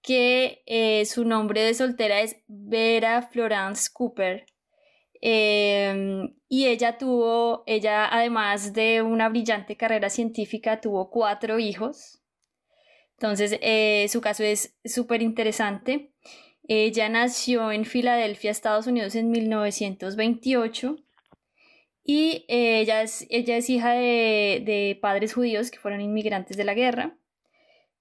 [0.00, 4.46] que eh, su nombre de soltera es Vera Florence Cooper
[5.24, 12.20] Em, y ella tuvo, ella además de una brillante carrera científica, tuvo cuatro hijos.
[13.12, 16.12] Entonces, eh, su caso es súper interesante.
[16.66, 20.96] Ella nació en Filadelfia, Estados Unidos, en 1928.
[22.04, 26.64] Y eh, ella, es, ella es hija de, de padres judíos que fueron inmigrantes de
[26.64, 27.16] la guerra.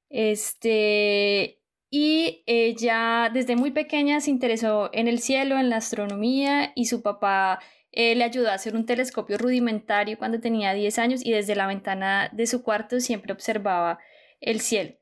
[0.10, 1.61] Este,
[1.94, 7.02] y ella desde muy pequeña se interesó en el cielo, en la astronomía y su
[7.02, 7.60] papá
[7.92, 11.68] eh, le ayudó a hacer un telescopio rudimentario cuando tenía 10 años y desde la
[11.68, 14.00] ventana de su cuarto siempre observaba
[14.40, 14.96] el cielo.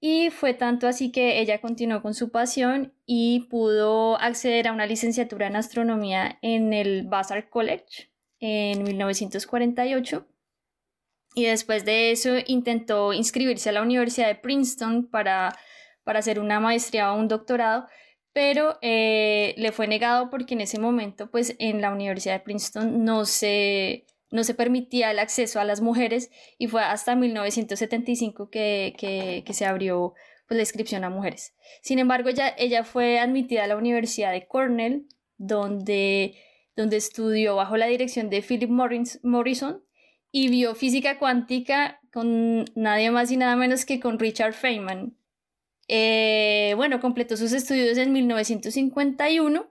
[0.00, 4.86] Y fue tanto así que ella continuó con su pasión y pudo acceder a una
[4.86, 10.26] licenciatura en astronomía en el Vassar College en 1948.
[11.36, 15.56] Y después de eso intentó inscribirse a la Universidad de Princeton para
[16.08, 17.84] para hacer una maestría o un doctorado,
[18.32, 23.04] pero eh, le fue negado porque en ese momento, pues en la Universidad de Princeton
[23.04, 28.94] no se, no se permitía el acceso a las mujeres y fue hasta 1975 que,
[28.96, 30.14] que, se abrió
[30.46, 31.54] pues, la inscripción a mujeres.
[31.82, 35.04] Sin embargo, ella, ella fue admitida a la Universidad de Cornell,
[35.36, 36.36] donde,
[36.74, 39.84] donde estudió bajo la dirección de Philip Morrison
[40.32, 45.18] y vio física cuántica con nadie más y nada menos que con Richard Feynman,
[45.88, 49.68] eh, bueno, completó sus estudios en 1951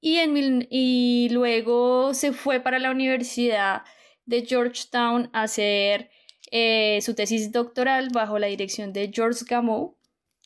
[0.00, 3.82] y, en y luego se fue para la Universidad
[4.26, 6.10] de Georgetown a hacer
[6.50, 9.96] eh, su tesis doctoral bajo la dirección de George Gamow,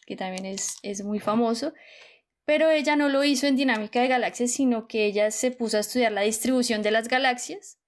[0.06, 1.72] que también es, es muy famoso.
[2.44, 5.80] Pero ella no lo hizo en dinámica de galaxias, sino que ella se puso a
[5.80, 7.78] estudiar la distribución de las galaxias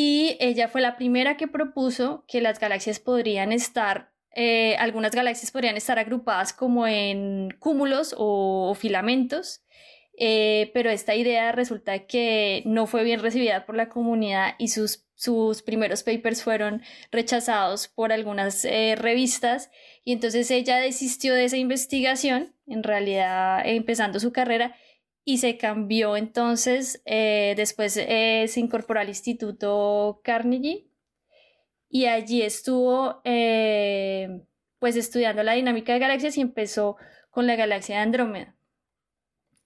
[0.00, 5.50] y ella fue la primera que propuso que las galaxias podrían estar eh, algunas galaxias
[5.50, 9.62] podrían estar agrupadas como en cúmulos o, filamentos,
[10.16, 15.08] eh, pero esta idea resulta que no fue bien recibida por la comunidad y sus,
[15.16, 19.72] sus primeros papers fueron rechazados por algunas eh, revistas.
[20.04, 24.76] Y entonces ella desistió de esa investigación, en realidad empezando su carrera,
[25.24, 30.87] y se cambió entonces, después se incorporó al Instituto Carnegie
[31.88, 34.42] y allí estuvo eh,
[34.78, 36.96] pues estudiando la dinámica de galaxias y empezó
[37.30, 38.56] con la galaxia de Andrómeda.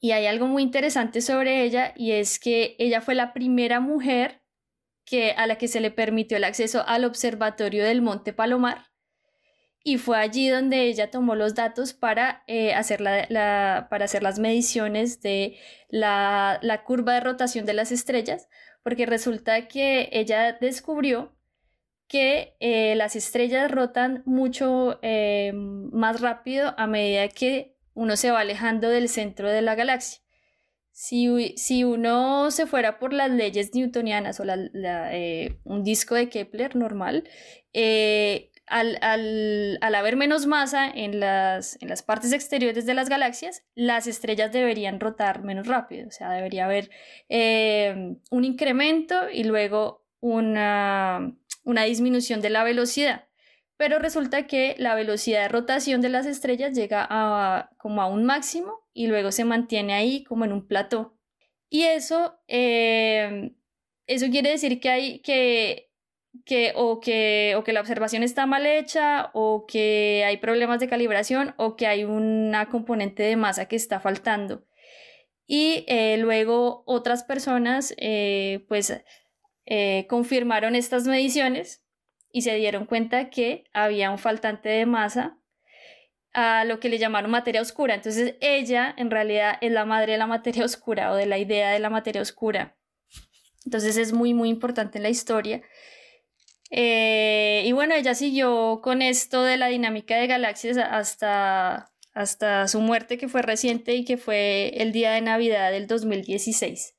[0.00, 4.42] Y hay algo muy interesante sobre ella y es que ella fue la primera mujer
[5.04, 8.92] que, a la que se le permitió el acceso al observatorio del Monte Palomar
[9.84, 14.38] y fue allí donde ella tomó los datos para, eh, hacer, la, para hacer las
[14.38, 15.58] mediciones de
[15.88, 18.48] la, la curva de rotación de las estrellas,
[18.82, 21.36] porque resulta que ella descubrió
[22.12, 28.40] que eh, las estrellas rotan mucho eh, más rápido a medida que uno se va
[28.40, 30.20] alejando del centro de la galaxia.
[30.90, 36.76] Si, si uno se fuera por las leyes newtonianas o eh, un disco de Kepler
[36.76, 37.24] normal,
[38.66, 43.64] al, al, al, haber menos masa en las, en las partes exteriores de las galaxias,
[43.74, 46.90] las estrellas deberían rotar menos rápido, o sea, debería haber
[48.30, 53.28] un incremento y luego una, una disminución de la velocidad.
[53.76, 58.24] Pero resulta que la velocidad de rotación de las estrellas llega a como a un
[58.24, 61.16] máximo y luego se mantiene ahí como en un plató.
[61.68, 63.52] Y eso, eh,
[64.06, 65.90] eso quiere decir que hay que,
[66.44, 70.88] que, o que, o que la observación está mal hecha, o que hay problemas de
[70.88, 74.66] calibración, o que hay una componente de masa que está faltando.
[75.46, 79.02] Y eh, luego otras personas, eh, pues,
[80.08, 81.84] confirmaron estas mediciones
[82.32, 85.38] y se dieron cuenta que había un faltante de masa
[86.32, 87.94] a lo que le llamaron materia oscura.
[87.94, 91.70] Entonces ella en realidad es la madre de la materia oscura o de la idea
[91.70, 92.76] de la materia oscura.
[93.64, 95.62] Entonces es muy, muy importante en la historia.
[96.70, 102.80] Eh, y bueno, ella siguió con esto de la dinámica de galaxias hasta, hasta su
[102.80, 106.94] muerte, que fue reciente y que fue el día de Navidad del 2016.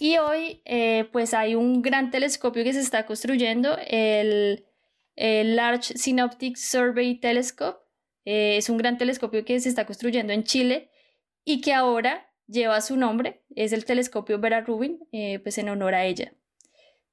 [0.00, 4.64] Y hoy, eh, pues hay un gran telescopio que se está construyendo, el,
[5.14, 7.78] Large Synoptic Survey Telescope,
[8.24, 10.90] eh, es un gran telescopio que se está construyendo en Chile
[11.44, 15.94] y que ahora lleva su nombre, es el telescopio Vera Rubin, eh, pues en honor
[15.94, 16.32] a ella.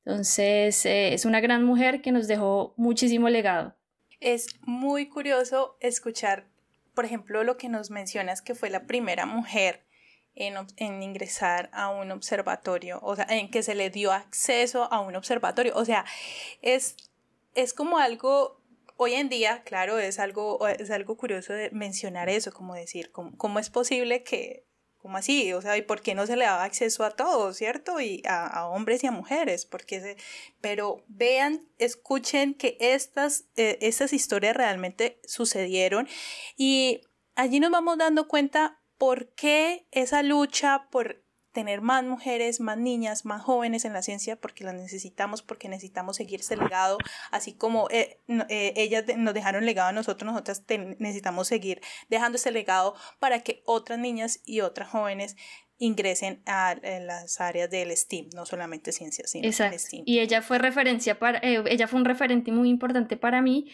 [0.05, 3.75] Entonces, es una gran mujer que nos dejó muchísimo legado.
[4.21, 6.47] Es muy curioso escuchar,
[6.93, 9.86] por ejemplo, lo que nos mencionas que fue la primera mujer
[10.37, 14.99] en, en, ingresar a un observatorio, o sea, en que se le dio acceso a
[14.99, 15.73] un observatorio.
[15.75, 16.05] O sea,
[16.61, 16.95] es,
[17.55, 18.61] es como algo
[18.97, 23.59] hoy en día, claro, es algo, es algo curioso de mencionar eso, como decir, ¿cómo,
[23.59, 24.65] es posible que,
[24.97, 25.53] cómo así?
[25.53, 28.01] O sea, ¿y por qué no se le daba acceso a todos, cierto?
[28.01, 30.17] Y a, hombres y a mujeres, porque se,
[30.61, 36.07] pero vean, escuchen que estas, eh, estas historias realmente sucedieron
[36.57, 37.01] y
[37.35, 41.23] allí nos vamos dando cuenta por qué esa lucha por
[41.57, 46.17] tener más mujeres, más niñas, más jóvenes en la ciencia, porque las necesitamos, porque necesitamos
[46.17, 46.99] seguir ese legado,
[47.31, 50.63] así como eh, eh, ellas nos dejaron legado a nosotros, nosotras
[50.99, 55.35] necesitamos seguir dejando ese legado para que otras niñas y otras jóvenes
[55.79, 59.79] ingresen a, las áreas del STEAM, no solamente ciencias, sino Exacto.
[59.79, 60.03] STEAM.
[60.05, 63.71] Y ella fue referencia para, eh, ella fue un referente muy importante para mí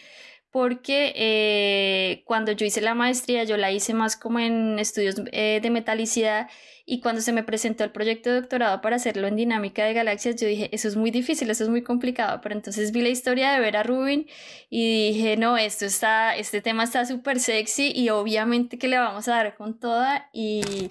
[0.54, 6.48] porque cuando yo hice la maestría yo la hice más como en estudios de metalicidad
[6.86, 10.36] y cuando se me presentó el proyecto de doctorado para hacerlo en dinámica de galaxias,
[10.36, 12.40] yo dije, eso es muy difícil, eso es muy complicado.
[12.40, 14.28] Pero entonces vi la historia de Vera Rubin
[14.70, 19.26] y dije, no, esto está, este tema está súper sexy y obviamente que le vamos
[19.26, 20.28] a dar con toda.
[20.32, 20.90] Y,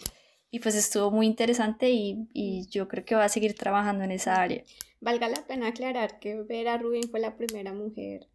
[0.52, 4.12] y pues estuvo muy interesante y, y yo creo que va a seguir trabajando en
[4.12, 4.62] esa área.
[5.00, 8.28] Valga la pena aclarar que Vera Rubin fue la primera mujer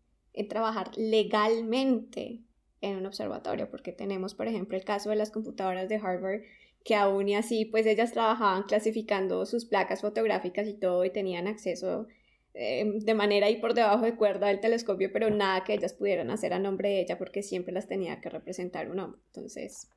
[0.44, 2.42] trabajar legalmente
[2.80, 6.42] en un observatorio, porque tenemos, por ejemplo, el caso de las computadoras de Harvard
[6.84, 11.46] que aún y así, pues ellas trabajaban clasificando sus placas fotográficas y todo y tenían
[11.46, 12.06] acceso
[12.54, 16.30] eh, de manera y por debajo de cuerda del telescopio, pero nada que ellas pudieran
[16.30, 19.20] hacer a nombre de ella porque siempre las tenía que representar un hombre.
[19.26, 19.90] Entonces...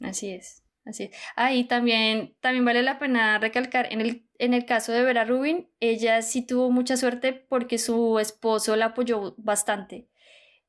[0.00, 0.62] Así es.
[0.84, 1.10] Así es.
[1.36, 5.68] Ahí también, también vale la pena recalcar, en el, en el caso de Vera Rubin,
[5.78, 10.08] ella sí tuvo mucha suerte porque su esposo la apoyó bastante.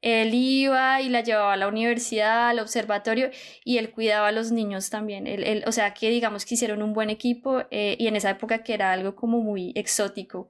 [0.02, 3.30] Él iba y la llevaba a la universidad, al observatorio,
[3.64, 5.28] y él cuidaba a los niños también.
[5.28, 8.64] Él, o sea, que digamos que hicieron un buen equipo eh, y en esa época
[8.64, 10.50] que era algo como muy exótico.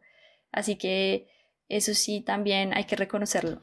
[0.52, 1.28] Así que
[1.68, 3.62] eso sí también hay que reconocerlo.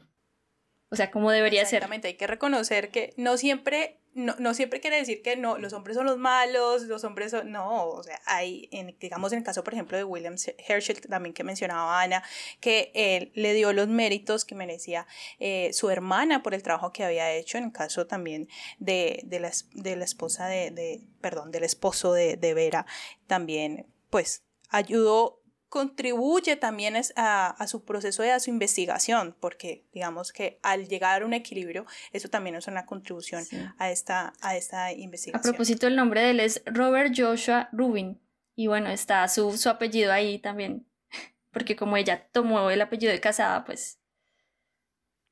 [0.91, 1.77] O sea, como debería ser.
[1.77, 5.73] Exactamente, hay que reconocer que no siempre no, no, siempre quiere decir que no, los
[5.73, 9.43] hombres son los malos, los hombres son, no, o sea, hay, en, digamos en el
[9.43, 10.35] caso, por ejemplo, de William
[10.67, 12.23] Herschel, también que mencionaba Ana,
[12.59, 15.05] que él le dio los méritos que merecía
[15.39, 19.39] eh, su hermana por el trabajo que había hecho, en el caso también de, de,
[19.39, 22.85] la, de la esposa de, de, perdón, del esposo de, de Vera,
[23.27, 25.39] también, pues, ayudó
[25.69, 31.25] contribuye también a, su proceso y a su investigación, porque digamos que al llegar a
[31.25, 33.43] un equilibrio, eso también es una contribución
[33.77, 35.47] a, esta, a esta investigación.
[35.47, 38.19] A propósito, el nombre de él es Robert Joshua Rubin,
[38.55, 40.87] y bueno, está su, su apellido ahí también,
[41.53, 44.01] porque como ella tomó el apellido de casada, pues...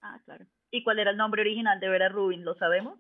[0.02, 0.46] Ah, claro.
[0.70, 2.46] ¿Y cuál era el nombre original de Vera Rubin?
[2.46, 3.00] ¿Lo sabemos?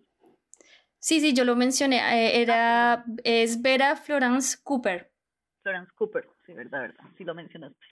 [0.99, 5.13] Sí, sí, yo lo mencioné, eh, era, ah, es Vera Florence Cooper.
[5.61, 7.85] Florence Cooper sí, verdad, verdad, sí lo mencionaste.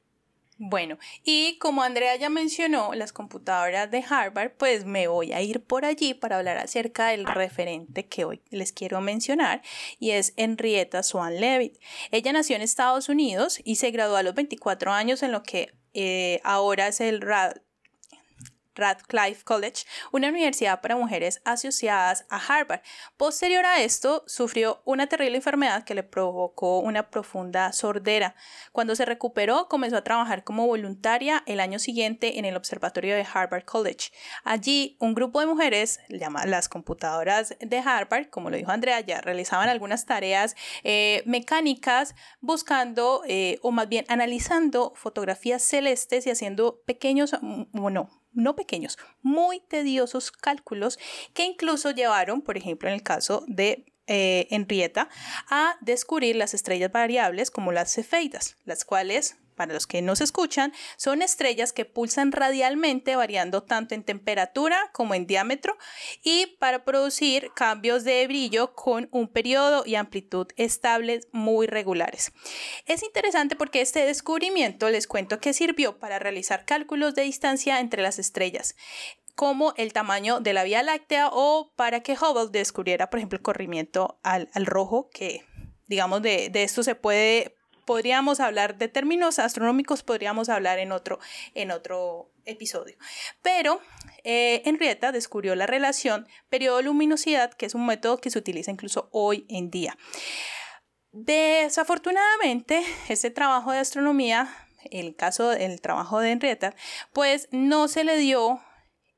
[0.57, 5.61] Bueno, y como Andrea ya mencionó las computadoras de Harvard, pues me voy a ir
[5.61, 9.61] por allí para hablar acerca del referente que hoy les quiero mencionar
[9.99, 11.77] y es Henrietta Swan Leavitt.
[12.11, 15.73] Ella nació en Estados Unidos y se graduó a los 24 años en lo que
[15.93, 17.19] eh, ahora es el
[18.76, 22.82] Radcliffe College, una universidad para mujeres asociadas a Harvard.
[23.17, 28.36] Posterior a esto, sufrió una terrible enfermedad que le provocó una profunda sordera.
[28.71, 33.26] Cuando se recuperó, comenzó a trabajar como voluntaria el año siguiente en el observatorio de
[33.32, 34.11] Harvard College.
[34.43, 39.21] Allí, un grupo de mujeres, llamadas las computadoras de Harvard, como lo dijo Andrea, ya
[39.21, 46.82] realizaban algunas tareas eh, mecánicas buscando eh, o más bien analizando fotografías celestes y haciendo
[46.86, 47.36] pequeños,
[47.71, 50.99] bueno, no pequeños, muy tediosos cálculos
[51.33, 55.09] que incluso llevaron, por ejemplo, en el caso de eh, Henrietta,
[55.49, 60.24] a descubrir las estrellas variables como las cefeidas, las cuales para los que no se
[60.24, 65.78] escuchan, son estrellas que pulsan radialmente variando tanto en temperatura como en diámetro
[66.24, 72.32] y para producir cambios de brillo con un periodo y amplitud estables muy regulares.
[72.86, 78.01] Es interesante porque este descubrimiento les cuento que sirvió para realizar cálculos de distancia entre
[78.01, 78.76] las estrellas
[79.36, 83.43] como el tamaño de la Vía Láctea o para que Hubble descubriera, por ejemplo, el
[83.43, 85.43] corrimiento al, rojo, que
[85.88, 87.55] digamos de, de esto se puede
[87.86, 91.19] podríamos hablar de términos astronómicos, podríamos hablar en otro,
[91.53, 92.97] en otro episodio.
[93.41, 93.79] Pero
[94.23, 94.63] eh,
[95.11, 99.97] descubrió la relación periodo-luminosidad, que es un método que se utiliza incluso hoy en día.
[101.11, 104.49] Desafortunadamente, este trabajo de astronomía,
[104.91, 106.75] el caso del trabajo de Henrietta,
[107.13, 108.59] pues no se le dio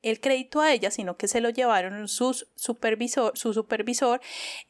[0.02, 4.20] el crédito a ella, sino que se lo llevaron sus supervisor, su supervisor,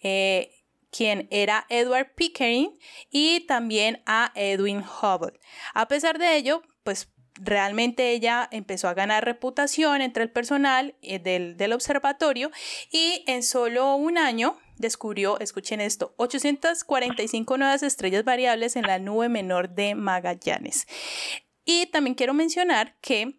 [0.03, 0.58] eh,
[0.91, 2.79] quien era Edward Pickering,
[3.11, 5.39] y también a Edwin Hubble.
[5.75, 7.09] A pesar de ello, pues
[7.41, 12.51] realmente ella empezó a ganar reputación entre el personal eh, del, del, observatorio
[12.91, 19.29] y en solo un año descubrió, escuchen esto, 845 nuevas estrellas variables en la nube
[19.29, 20.87] menor de Magallanes.
[21.65, 23.38] Y también quiero mencionar que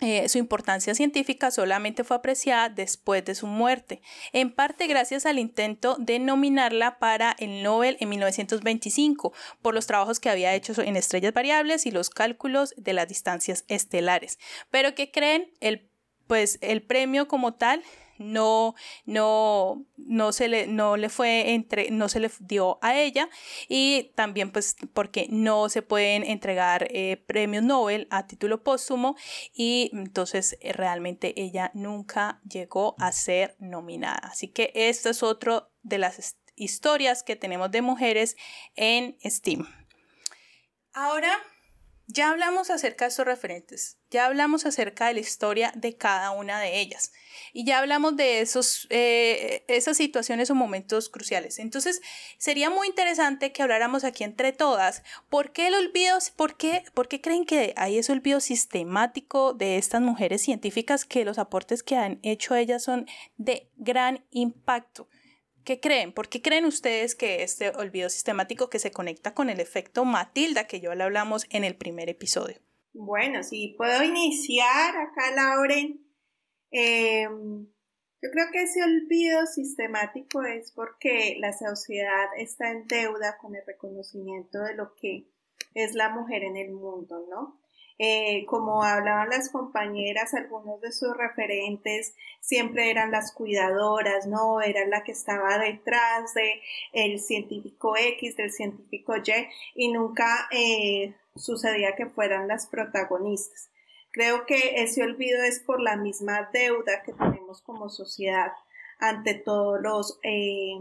[0.00, 5.38] eh, su importancia científica solamente fue apreciada después de su muerte, en parte gracias al
[5.38, 9.32] intento de nominarla para el Nobel en 1925
[9.62, 13.64] por los trabajos que había hecho en estrellas variables y los cálculos de las distancias
[13.68, 14.38] estelares.
[14.70, 15.52] Pero ¿qué creen?
[15.60, 15.90] El,
[16.26, 17.82] pues el premio como tal
[18.20, 18.74] no,
[19.06, 23.28] no, no se le, no le fue entre, no se le dio a ella
[23.68, 29.16] y también pues porque no se pueden entregar eh, premios Nobel a título póstumo
[29.52, 34.20] y entonces eh, realmente ella nunca llegó a ser nominada.
[34.24, 38.36] Así que esto es otro de las historias que tenemos de mujeres
[38.76, 39.66] en STEAM.
[40.92, 41.38] Ahora
[42.12, 46.60] ya hablamos acerca de estos referentes, ya hablamos acerca de la historia de cada una
[46.60, 47.12] de ellas
[47.52, 51.58] y ya hablamos de esos, eh, esas situaciones o momentos cruciales.
[51.58, 52.00] Entonces,
[52.38, 57.08] sería muy interesante que habláramos aquí entre todas por qué el olvido, por qué, por
[57.08, 61.96] qué creen que hay ese olvido sistemático de estas mujeres científicas que los aportes que
[61.96, 63.06] han hecho ellas son
[63.36, 65.08] de gran impacto.
[65.70, 66.12] ¿Qué creen?
[66.12, 70.66] ¿Por qué creen ustedes que este olvido sistemático que se conecta con el efecto Matilda
[70.66, 72.56] que yo le hablamos en el primer episodio?
[72.92, 76.04] Bueno, si puedo iniciar acá, Lauren.
[76.72, 77.68] Em,
[78.20, 83.62] yo creo que ese olvido sistemático es porque la sociedad está en deuda con el
[83.64, 85.28] reconocimiento de lo que
[85.74, 87.59] es la mujer en el mundo, ¿no?
[88.02, 94.62] Eh, como hablaban las compañeras, algunos de sus referentes siempre eran las cuidadoras, ¿no?
[94.62, 96.62] Era la que estaba detrás de
[96.94, 103.68] el científico X, del científico Y, y nunca eh, sucedía que fueran las protagonistas.
[104.12, 108.52] Creo que ese olvido es por la misma deuda que tenemos como sociedad
[108.98, 110.80] ante todos los eh,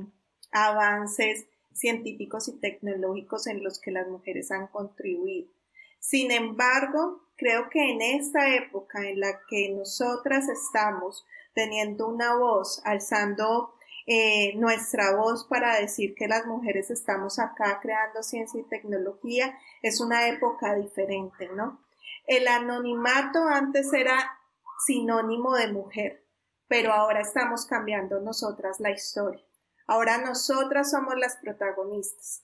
[0.54, 5.59] avances científicos y tecnológicos en los que las mujeres han contribuido.
[6.00, 12.82] Sin embargo, creo que en esta época en la que nosotras estamos teniendo una voz,
[12.86, 13.74] alzando
[14.06, 20.02] eh, nuestra voz para decir que las mujeres estamos acá creando ciencia y tecnología, es
[20.02, 21.80] una época diferente, ¿no?
[22.26, 24.40] El anonimato antes era
[24.86, 26.26] sinónimo de mujer,
[26.68, 29.44] pero ahora estamos cambiando nosotras la historia.
[29.88, 32.44] Ahora nosotras somos las protagonistas.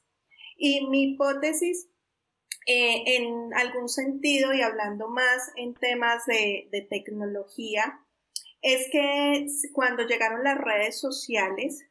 [0.57, 1.87] Y mi hipótesis
[2.67, 8.01] eh, en algún sentido y hablando más en temas de, tecnología,
[8.61, 11.85] es que cuando llegaron las redes sociales,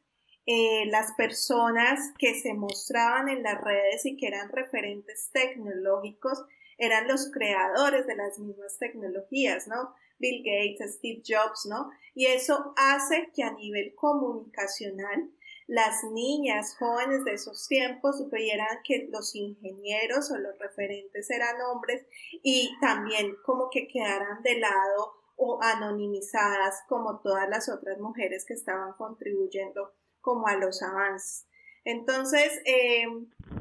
[0.45, 6.43] eh, las personas que se mostraban en las redes y que eran referentes tecnológicos
[6.77, 9.95] eran los creadores de las mismas tecnologías, ¿no?
[10.19, 11.89] Bill Gates, Steve Jobs, ¿no?
[12.13, 15.29] Y eso hace que a nivel comunicacional
[15.67, 22.05] las niñas jóvenes de esos tiempos veían que los ingenieros o los referentes eran hombres
[22.43, 28.53] y también como que quedaran de lado o anonimizadas como todas las otras mujeres que
[28.53, 31.47] estaban contribuyendo como a los avances.
[31.83, 33.05] Entonces, eh,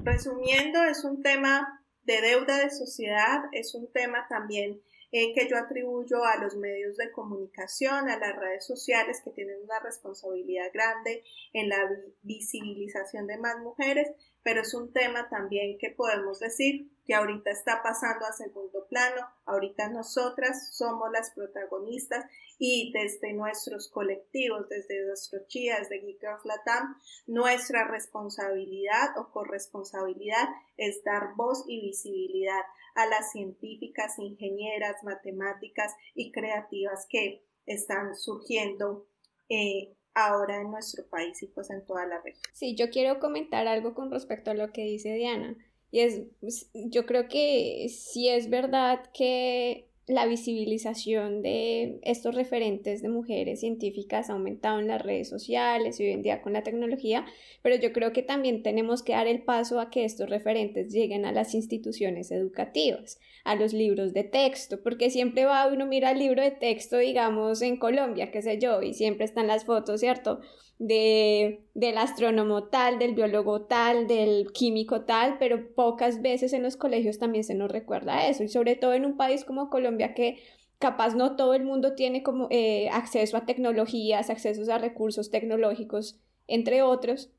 [0.02, 4.80] resumiendo, es un tema de deuda de sociedad, es un tema también
[5.16, 9.62] eh, que yo atribuyo a los medios de comunicación, a las redes sociales que tienen
[9.62, 11.88] una responsabilidad grande en la
[12.22, 14.10] visibilización de más mujeres,
[14.42, 19.24] pero es un tema también que podemos decir que ahorita está pasando a segundo plano,
[19.46, 22.24] ahorita nosotras somos las protagonistas
[22.58, 26.96] y desde nuestros colectivos, desde nuestro CHIA, desde Geek of Latam,
[27.28, 32.62] nuestra responsabilidad o corresponsabilidad es dar voz y visibilidad
[32.94, 39.06] a las científicas, ingenieras, matemáticas y creativas que están surgiendo
[39.48, 42.42] eh, ahora en nuestro país y pues en toda la región.
[42.52, 45.56] Sí, yo quiero comentar algo con respecto a lo que dice Diana.
[45.90, 53.00] Y es, pues, yo creo que sí es verdad que la visibilización de estos referentes
[53.00, 56.62] de mujeres científicas ha aumentado en las redes sociales y hoy en día con la
[56.62, 57.24] tecnología,
[57.62, 61.24] pero yo creo que también tenemos que dar el paso a que estos referentes lleguen
[61.24, 66.18] a las instituciones educativas, a los libros de texto, porque siempre va uno mira el
[66.18, 70.40] libro de texto, digamos, en Colombia, qué sé yo, y siempre están las fotos, ¿cierto?
[70.78, 76.76] De, del astrónomo tal, del biólogo tal, del químico tal, pero pocas veces en los
[76.76, 80.38] colegios también se nos recuerda eso, y sobre todo en un país como Colombia que
[80.78, 86.18] capaz no todo el mundo tiene como eh, acceso a tecnologías, accesos a recursos tecnológicos,
[86.46, 87.30] entre otros.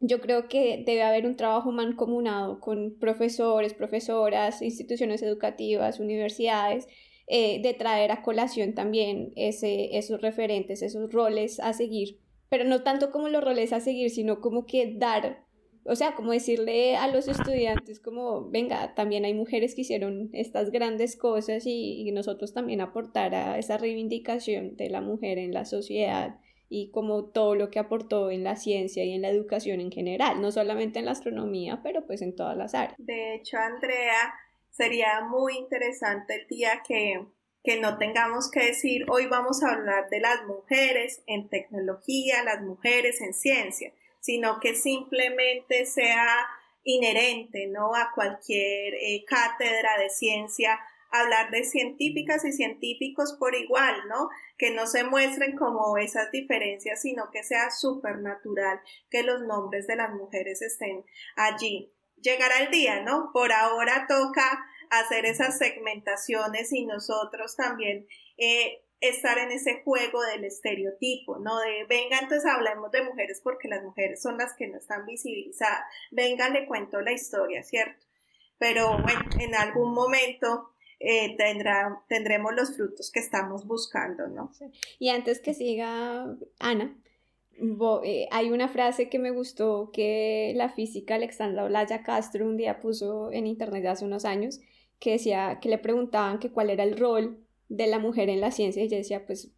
[0.00, 6.88] Yo creo que debe haber un trabajo mancomunado con profesores, profesoras, instituciones educativas, universidades,
[7.26, 12.18] eh, de traer a colación también ese, esos referentes, esos roles a seguir
[12.50, 15.44] pero no tanto como los roles a seguir, sino como que dar,
[15.84, 20.70] o sea, como decirle a los estudiantes como, venga, también hay mujeres que hicieron estas
[20.70, 26.40] grandes cosas y, nosotros también aportar a esa reivindicación de la mujer en la sociedad
[26.68, 30.40] y como todo lo que aportó en la ciencia y en la educación en general,
[30.40, 32.96] no solamente en la astronomía, pero pues en todas las áreas.
[32.98, 34.34] De hecho, Andrea,
[34.70, 37.26] sería muy interesante el día que
[37.62, 42.62] que no tengamos que decir hoy vamos a hablar de las mujeres en tecnología, las
[42.62, 46.46] mujeres en ciencia, sino que simplemente sea
[46.84, 47.94] inherente ¿no?
[47.94, 50.78] a cualquier eh, cátedra de ciencia
[51.10, 54.28] hablar de científicas y científicos por igual, ¿no?
[54.56, 58.80] Que no se muestren como esas diferencias, sino que sea súper natural
[59.10, 61.04] que los nombres de las mujeres estén
[61.36, 61.92] allí.
[62.22, 63.30] Llegará el día, ¿no?
[63.32, 70.44] Por ahora toca hacer esas segmentaciones y nosotros también eh, estar en ese juego del
[70.44, 71.58] estereotipo, ¿no?
[71.60, 75.84] De, venga, entonces hablemos de mujeres porque las mujeres son las que no están visibilizadas.
[76.10, 78.04] Venga, le cuento la historia, ¿cierto?
[78.58, 84.52] Pero bueno, en algún momento eh, tendrá, tendremos los frutos que estamos buscando, ¿no?
[84.98, 86.94] Y antes que siga Ana,
[88.04, 92.80] eh, hay una frase que me gustó que la física Alexandra Olaya Castro un día
[92.80, 94.60] puso en internet hace unos años
[95.00, 97.38] que decía, que le preguntaban que cuál era el rol
[97.70, 99.52] de la mujer en la ciencia y ella decía, pues,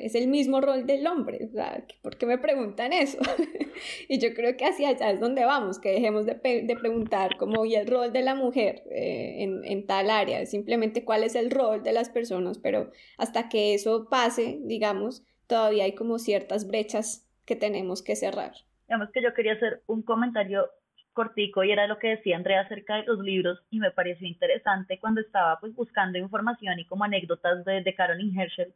[0.00, 3.18] es el mismo rol del hombre, sea, ¿por qué me preguntan eso?
[4.08, 7.64] y yo creo que hacia allá es donde vamos, que dejemos de, de preguntar cómo
[7.64, 11.52] y el rol de la mujer eh, en, en, tal área, simplemente cuál es el
[11.52, 17.28] rol de las personas, pero hasta que eso pase, digamos, todavía hay como ciertas brechas
[17.44, 18.54] que tenemos que cerrar.
[18.88, 20.68] Digamos que yo quería hacer un comentario
[21.16, 25.00] cortico y era lo que decía Andrea acerca de los libros y me pareció interesante
[25.00, 28.74] cuando estaba pues buscando información y como anécdotas de, de Caroline Herschel,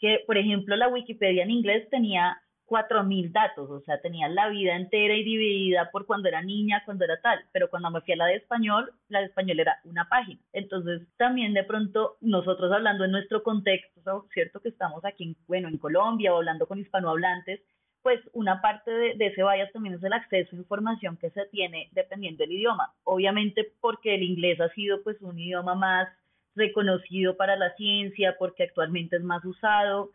[0.00, 4.74] que por ejemplo la Wikipedia en inglés tenía 4.000 datos, o sea, tenía la vida
[4.74, 8.16] entera y dividida por cuando era niña, cuando era tal, pero cuando me fui a
[8.16, 10.40] la de español, la de español era una página.
[10.52, 14.60] Entonces, también de pronto, nosotros hablando en nuestro contexto, ¿cierto?
[14.60, 17.60] Que estamos aquí, bueno, en Colombia o hablando con hispanohablantes,
[18.04, 21.88] pues una parte de, ese bias también es el acceso a información que se tiene
[21.92, 22.92] dependiendo del idioma.
[23.02, 26.08] Obviamente porque el inglés ha sido pues un idioma más
[26.54, 30.10] reconocido para la ciencia, porque actualmente es más usado,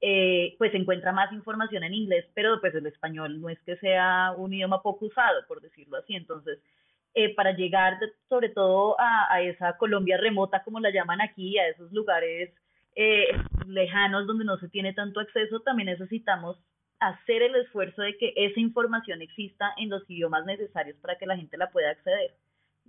[0.00, 3.76] eh, pues se encuentra más información en inglés, pero pues el español no es que
[3.76, 6.14] sea un idioma poco usado, por decirlo así.
[6.14, 6.58] Entonces,
[7.12, 7.98] eh, para llegar
[8.30, 12.54] sobre todo a, esa Colombia remota, como la llaman aquí, a esos lugares
[12.96, 13.26] eh,
[13.66, 16.56] lejanos donde no se tiene tanto acceso, también necesitamos
[17.00, 21.36] hacer el esfuerzo de que esa información exista en los idiomas necesarios para que la
[21.36, 22.36] gente la pueda acceder.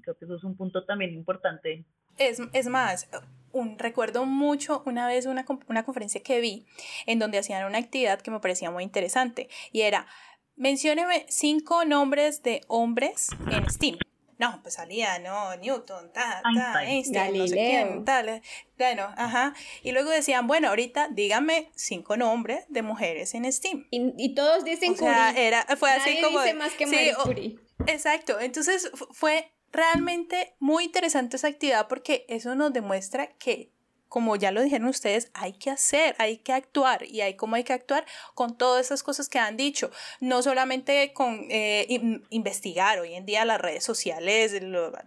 [0.01, 1.85] Creo que eso es un punto también importante.
[2.17, 3.09] Es, es más,
[3.51, 6.65] un, recuerdo mucho una vez una, una conferencia que vi
[7.05, 10.07] en donde hacían una actividad que me parecía muy interesante y era,
[10.55, 13.97] mencióneme cinco nombres de hombres en STEAM.
[14.37, 18.41] No, pues salía, no, Newton, ta, ta, Einstein, no sé quién, tal,
[18.77, 19.53] bueno, ajá.
[19.83, 23.87] Y luego decían, bueno, ahorita díganme cinco nombres de mujeres en STEAM.
[23.91, 26.41] Y, todos dicen o sea, Era, fue así como...
[26.41, 27.59] Dice más que sí, Curie.
[27.87, 33.74] exacto, entonces fue realmente muy interesante esa actividad porque eso nos demuestra que
[34.09, 37.05] como ya lo dijeron ustedes, hay que hacer, hay que actuar.
[37.05, 41.13] Y hay cómo hay que actuar con todas esas cosas que han dicho, no solamente
[41.13, 44.53] con eh, investigar, hoy en día las redes sociales,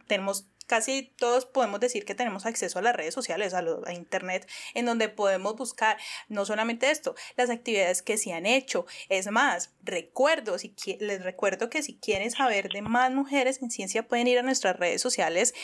[0.07, 4.47] tenemos casi todos podemos decir que tenemos acceso a las redes sociales, a, a, internet,
[4.75, 5.97] en donde podemos buscar
[6.29, 8.87] no solamente esto, las actividades que se han hecho.
[9.09, 14.07] Es más, recuerdo, si les recuerdo que si quieren saber de más mujeres en ciencia
[14.07, 15.55] pueden ir a nuestras redes sociales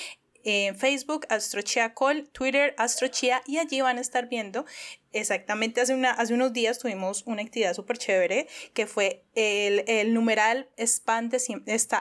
[0.45, 4.65] en Facebook, Astrochia Call, Twitter, Astrochia, y allí van a estar viendo
[5.13, 11.39] exactamente hace unos días tuvimos una actividad súper chévere que fue el, numeral spam de,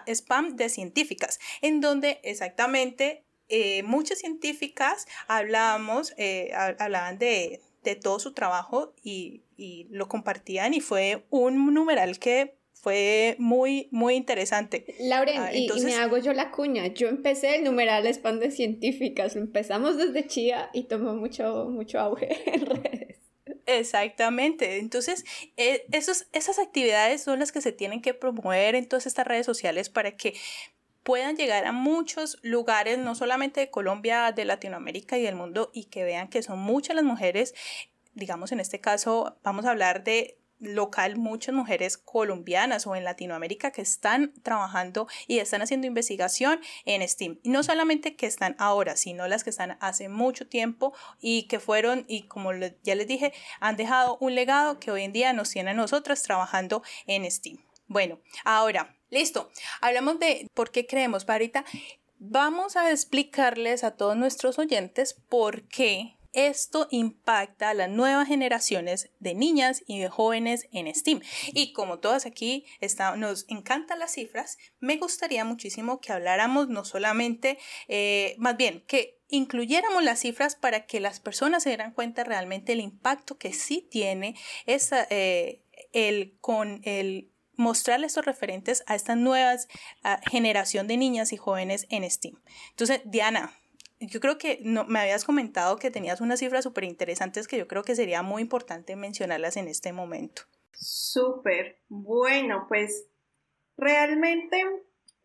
[0.07, 7.61] spam de científicas, en donde exactamente eh, muchas científicas hablábamos, eh, hablaban de,
[8.01, 14.15] todo su trabajo y, y lo compartían y fue un numeral que fue muy, muy
[14.15, 14.83] interesante.
[14.99, 16.87] Lauren, ah, y, me hago yo la cuña.
[16.87, 19.37] Yo empecé el numeral spam de científicas.
[19.37, 23.19] empezamos desde Chía y tomó mucho, mucho auge en redes.
[23.67, 24.79] Exactamente.
[24.79, 25.23] Entonces,
[25.55, 29.45] eh, esos, esas actividades son las que se tienen que promover en todas estas redes
[29.45, 30.33] sociales para que
[31.03, 35.85] puedan llegar a muchos lugares, no solamente de Colombia, de Latinoamérica y del mundo, y
[35.85, 37.55] que vean que son muchas las mujeres,
[38.13, 43.71] digamos en este caso, vamos a hablar de local muchas mujeres colombianas o en Latinoamérica
[43.71, 47.39] que están trabajando y están haciendo investigación en STEAM.
[47.43, 52.05] No solamente que están ahora, sino las que están hace mucho tiempo y que fueron,
[52.07, 52.51] y como
[52.83, 56.23] ya les dije, han dejado un legado que hoy en día nos tiene a nosotras
[56.23, 57.57] trabajando en STEAM.
[57.87, 59.51] Bueno, ahora, listo.
[59.81, 61.65] Hablamos de por qué creemos, Parita.
[62.17, 69.09] Vamos a explicarles a todos nuestros oyentes por qué esto impacta a las nuevas generaciones
[69.19, 71.21] de niñas y de jóvenes en STEAM.
[71.53, 72.65] Y como todas aquí
[73.17, 77.57] nos encantan las cifras, me gustaría muchísimo que habláramos no solamente,
[77.87, 82.73] eh, más bien, que incluyéramos las cifras para que las personas se dieran cuenta realmente
[82.73, 89.15] el impacto que sí tiene esa, eh, el, con el mostrarle estos referentes a esta
[89.15, 89.55] nueva
[90.29, 92.41] generación de niñas y jóvenes en STEAM.
[92.71, 93.55] Entonces, Diana,
[94.07, 97.67] yo creo que no, me habías comentado que tenías unas cifras súper interesantes que yo
[97.67, 100.43] creo que sería muy importante mencionarlas en este momento.
[100.73, 101.77] Súper.
[101.89, 103.05] Bueno, pues
[103.77, 104.63] realmente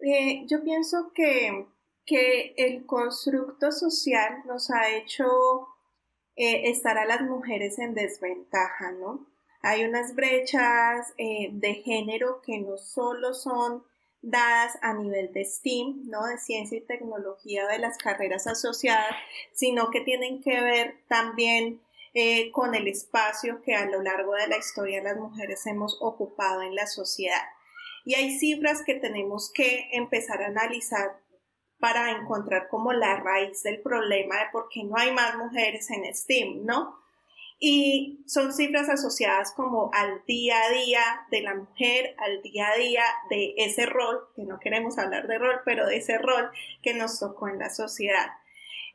[0.00, 1.66] eh, yo pienso que,
[2.04, 5.68] que, el constructo social nos ha hecho
[6.36, 9.26] eh, estar a las mujeres en desventaja, ¿no?
[9.60, 13.82] Hay unas brechas eh, de género que no solo son
[14.22, 16.26] dadas a nivel de STEAM, ¿no?
[16.26, 19.14] de ciencia y tecnología de las carreras asociadas,
[19.52, 21.80] sino que tienen que ver también
[22.14, 26.62] eh, con el espacio que a lo largo de la historia las mujeres hemos ocupado
[26.62, 27.42] en la sociedad.
[28.04, 31.20] Y hay cifras que tenemos que empezar a analizar
[31.78, 36.12] para encontrar como la raíz del problema de por qué no hay más mujeres en
[36.12, 36.96] STEAM, ¿no?
[37.60, 42.76] Y son cifras asociadas como al día a día de la mujer, al día a
[42.76, 46.50] día de ese rol, que no queremos hablar de rol, pero de ese rol
[46.82, 48.28] que nos tocó en la sociedad.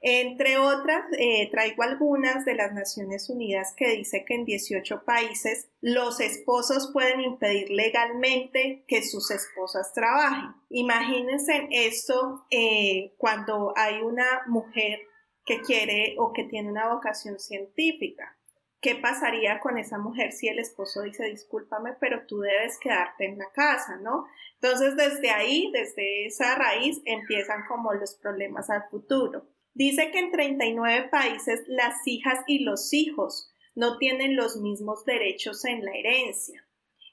[0.06, 5.70] Entre otras, eh, traigo algunas de las Naciones Unidas que dice que en 18 países
[5.80, 10.50] los esposos pueden impedir legalmente que sus esposas trabajen.
[10.70, 15.00] Imagínense esto eh, cuando hay una mujer
[15.46, 18.38] que quiere o que tiene una vocación científica.
[18.84, 23.40] ¿Qué pasaría con esa mujer si el esposo dice, discúlpame, pero tú debes quedarte en
[23.40, 24.28] la casa, ¿no?
[24.62, 29.48] Entonces, desde ahí, desde esa raíz, empiezan como los problemas al futuro.
[29.74, 35.64] Dice que en 39 países las hijas y los hijos no tienen los mismos derechos
[35.66, 36.64] en la herencia.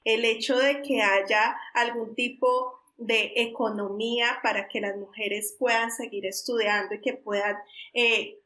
[0.03, 6.25] El hecho de que haya algún tipo de economía para que las mujeres puedan seguir
[6.25, 7.57] estudiando y que puedan
[7.93, 8.39] eh,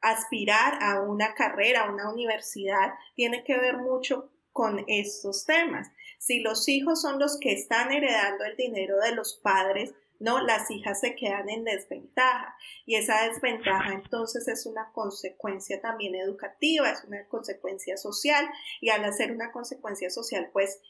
[0.00, 5.88] aspirar a una carrera, a una universidad, tiene que ver mucho con estos temas.
[6.18, 10.70] Si los hijos son los que están heredando el dinero de los padres, no, las
[10.70, 17.04] hijas se quedan en desventaja y esa desventaja entonces es una consecuencia también educativa, es
[17.04, 18.48] una consecuencia social
[18.80, 20.80] y al hacer una consecuencia social pues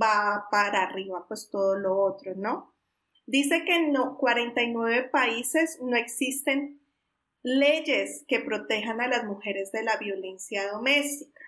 [0.00, 2.72] va para arriba pues todo lo otro, ¿no?
[3.26, 6.81] Dice que en 49 países no existen
[7.42, 11.40] leyes que protejan a las mujeres de la violencia doméstica.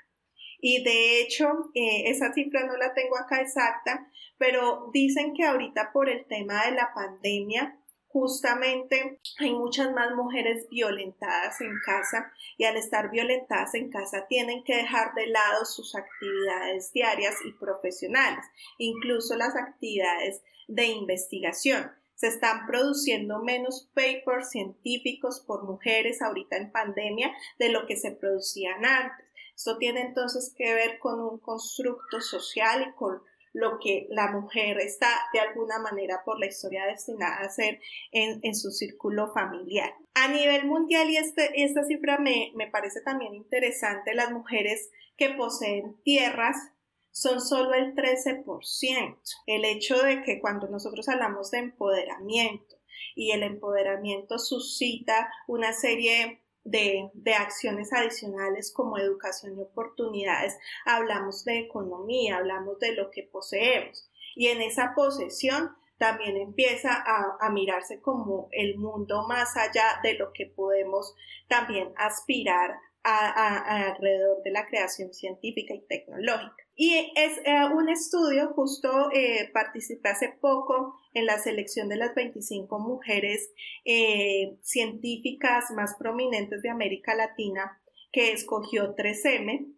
[0.61, 5.93] Y de hecho, eh, esa cifra no la tengo acá exacta, pero dicen que ahorita
[5.93, 7.79] por el tema de la pandemia
[8.09, 14.63] justamente hay muchas más mujeres violentadas en casa y al estar violentadas en casa tienen
[14.63, 18.45] que dejar de lado sus actividades diarias y profesionales,
[18.79, 21.91] incluso las actividades de investigación.
[22.15, 28.13] Se están produciendo menos papers científicos por mujeres ahorita en pandemia de lo que se
[28.13, 29.27] producían antes.
[29.55, 33.23] Esto tiene entonces que ver con un constructo social y con
[33.55, 38.55] lo que la mujer está de alguna manera por la historia destinada a hacer en,
[38.55, 39.95] su círculo familiar.
[40.15, 45.31] A nivel mundial, y este, esta cifra me, me parece también interesante, las mujeres que
[45.31, 46.57] poseen tierras
[47.15, 49.19] son solo el 13%.
[49.47, 52.77] El hecho de que cuando nosotros hablamos de empoderamiento
[53.15, 57.09] y el empoderamiento suscita una serie de,
[57.39, 64.11] acciones adicionales como educación y oportunidades, hablamos de economía, hablamos de lo que poseemos.
[64.35, 70.33] Y en esa posesión también empieza a, mirarse como el mundo más allá de lo
[70.33, 71.15] que podemos
[71.47, 76.57] también aspirar alrededor de la creación científica y tecnológica.
[76.77, 82.15] Y es eh, un estudio, justo eh, participé hace poco en la selección de las
[82.15, 83.53] 25 mujeres
[83.85, 87.79] eh, científicas más prominentes de América Latina
[88.11, 89.73] que escogió 3M.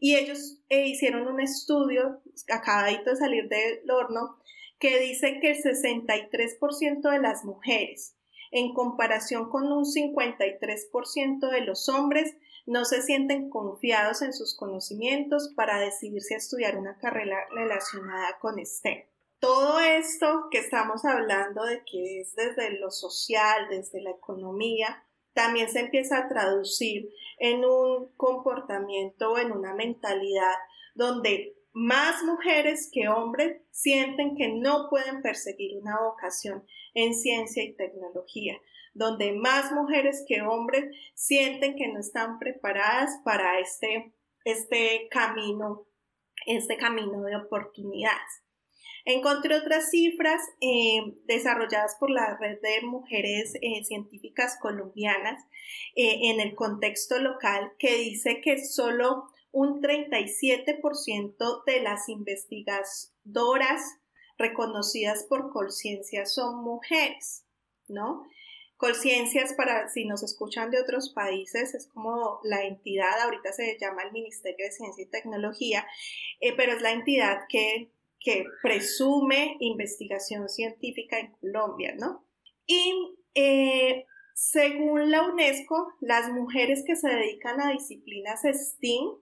[0.00, 4.36] y ellos hicieron un estudio, acabadito de salir del horno,
[4.78, 8.17] que dice que el 63% de las mujeres,
[8.50, 12.36] en comparación con un 53% de los hombres,
[12.66, 18.64] no se sienten confiados en sus conocimientos para decidirse a estudiar una carrera relacionada con
[18.64, 19.04] STEM.
[19.40, 25.70] Todo esto que estamos hablando de que es desde lo social, desde la economía, también
[25.70, 30.54] se empieza a traducir en un comportamiento, en una mentalidad
[30.94, 37.72] donde más mujeres que hombres sienten que no pueden perseguir una vocación en ciencia y
[37.74, 38.58] tecnología,
[38.94, 44.12] donde más mujeres que hombres sienten que no están preparadas para este,
[44.44, 45.86] este camino,
[46.46, 48.42] este camino de oportunidades.
[49.04, 55.44] Encontré otras cifras eh, desarrolladas por la red de mujeres eh, científicas colombianas
[55.94, 63.82] eh, en el contexto local que dice que solo un 37% de las investigadoras
[64.36, 67.44] reconocidas por conciencia son mujeres,
[67.88, 68.24] ¿no?
[68.76, 74.02] Colciencias, para si nos escuchan de otros países, es como la entidad, ahorita se llama
[74.04, 75.84] el Ministerio de Ciencia y Tecnología,
[76.40, 77.90] eh, pero es la entidad que,
[78.20, 82.24] que, presume investigación científica en Colombia, ¿no?
[82.66, 89.18] Y eh, según la UNESCO, las mujeres que se dedican a disciplinas STEAM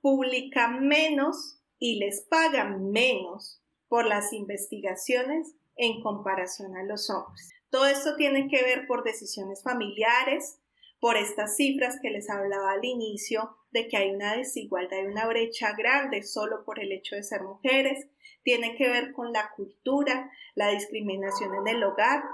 [0.00, 7.50] publican menos y les pagan menos por las investigaciones en comparación a los hombres.
[7.70, 10.58] Todo esto tiene que ver por decisiones familiares,
[11.00, 15.26] por estas cifras que les hablaba al inicio de que hay una desigualdad y una
[15.26, 18.08] brecha grande solo por el hecho de ser mujeres,
[18.42, 22.24] tiene que ver con la cultura, la discriminación en el hogar,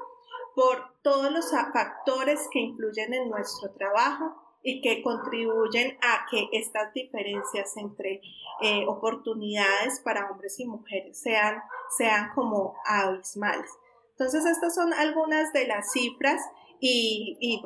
[0.55, 6.93] por todos los factores que influyen en nuestro trabajo y que contribuyen a que estas
[6.95, 8.23] diferencias entre
[8.63, 11.63] eh, oportunidades para hombres y mujeres sean,
[11.97, 13.71] sean como abismales.
[14.13, 16.41] Entonces, estas son algunas de las cifras
[16.81, 17.63] y, y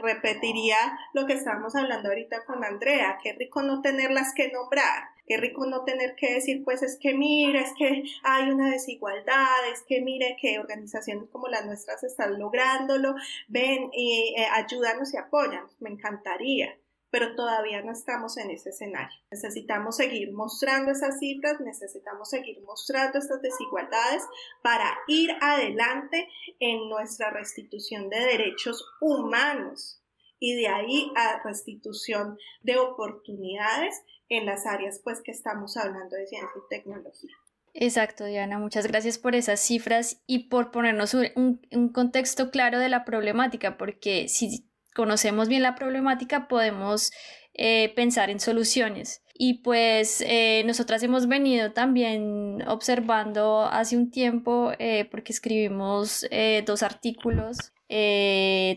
[0.00, 0.76] repetiría
[1.12, 5.64] lo que estábamos hablando ahorita con Andrea, qué rico no tenerlas que nombrar, qué rico
[5.64, 10.02] no tener que decir, pues es que mire, es que hay una desigualdad, es que
[10.02, 13.14] mire que organizaciones como las nuestras están lográndolo,
[13.48, 16.76] ven y eh, ayúdanos y apoyan, me encantaría
[17.10, 19.14] pero todavía no estamos en ese escenario.
[19.30, 24.22] Necesitamos seguir mostrando esas cifras, necesitamos seguir mostrando estas desigualdades
[24.62, 26.26] para ir adelante
[26.58, 30.02] en nuestra restitución de derechos humanos
[30.42, 34.02] y de ahí a restitución de oportunidades
[34.36, 37.30] en las áreas pues que estamos hablando de ciencia y tecnología.
[37.74, 42.88] Exacto, Diana, muchas gracias por esas cifras y por ponernos un, un contexto claro de
[42.88, 47.10] la problemática, porque si conocemos bien la problemática, podemos
[47.54, 49.22] eh, pensar en soluciones.
[49.34, 56.26] Y pues eh, nosotras hemos venido también observando hace un tiempo, eh, porque escribimos
[56.66, 57.72] dos artículos,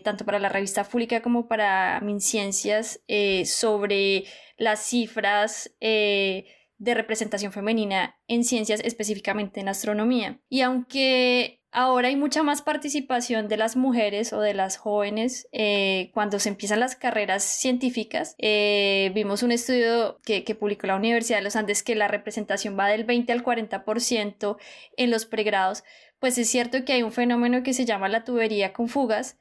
[0.04, 3.00] tanto para la revista Fúlica como para MinCiencias,
[3.44, 4.24] sobre
[4.56, 10.40] las cifras de representación femenina en ciencias, específicamente en astronomía.
[10.48, 16.10] Y aunque Ahora hay mucha más participación de las mujeres o de las jóvenes eh,
[16.14, 18.34] cuando se empiezan las carreras científicas.
[18.38, 22.78] Eh, vimos un estudio que, que, publicó la Universidad de los Andes que la representación
[22.78, 24.56] va del 20 al 40%
[24.96, 25.84] en los pregrados.
[26.18, 29.38] Pues es cierto que hay un fenómeno que se llama la tubería con fugas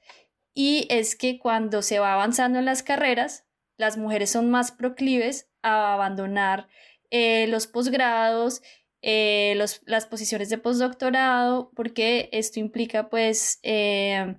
[0.54, 3.46] y es que cuando se va avanzando en las carreras,
[3.78, 6.68] las mujeres son más proclives a abandonar
[7.10, 8.62] eh, los posgrados
[9.08, 9.54] eh,
[9.86, 14.38] las posiciones de postdoctorado, porque esto implica pues eh,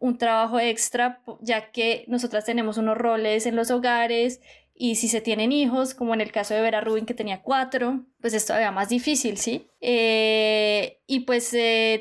[0.00, 4.40] un trabajo extra, ya que nosotras tenemos unos roles en los hogares
[4.80, 8.06] y si se tienen hijos, como en el caso de Vera Rubin que tenía cuatro,
[8.20, 9.68] pues es todavía más difícil, ¿sí?
[9.80, 11.50] Eh, y pues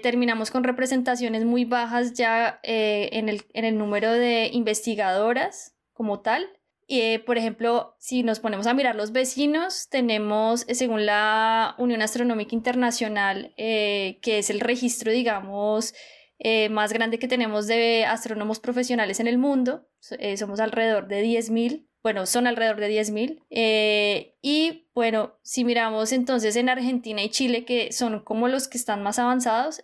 [0.02, 6.50] terminamos con representaciones muy bajas ya en el, en el número de investigadoras como tal,
[6.92, 12.02] eh, por ejemplo, si nos ponemos a mirar los vecinos, tenemos, eh, según la Unión
[12.02, 15.94] Astronómica Internacional, eh, que es el registro, digamos,
[16.72, 19.90] más grande que tenemos de astrónomos profesionales en el mundo,
[20.38, 24.36] somos alrededor de 10.000, bueno, son alrededor de 10.000.
[24.42, 29.04] y bueno, si miramos entonces en Argentina y Chile, que son como los que están
[29.04, 29.84] más avanzados,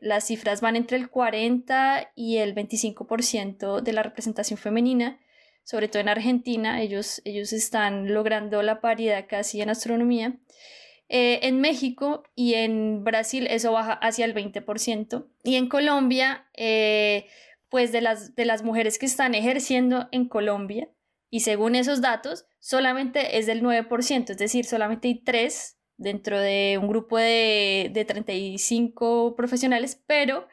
[0.00, 5.18] las cifras van entre el 40 y el 25% de la representación femenina
[5.64, 10.38] sobre todo en Argentina, ellos, ellos están logrando la paridad casi en astronomía.
[11.08, 15.26] Eh, en México y en Brasil eso baja hacia el 20%.
[15.44, 17.26] Y en Colombia, eh,
[17.68, 20.88] pues de las, de las mujeres que están ejerciendo en Colombia,
[21.32, 26.78] y según esos datos, solamente es del 9%, es decir, solamente hay tres dentro de
[26.78, 30.46] un grupo de, de 35 profesionales, pero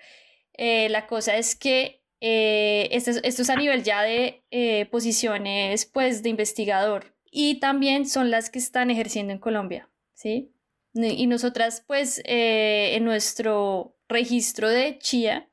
[0.53, 6.23] eh, la cosa es que eh, esto, es, a nivel ya de eh, posiciones pues
[6.23, 10.53] de investigador y también son las que están ejerciendo en Colombia, ¿sí?
[10.93, 15.48] Y nosotras pues en nuestro registro de CHIA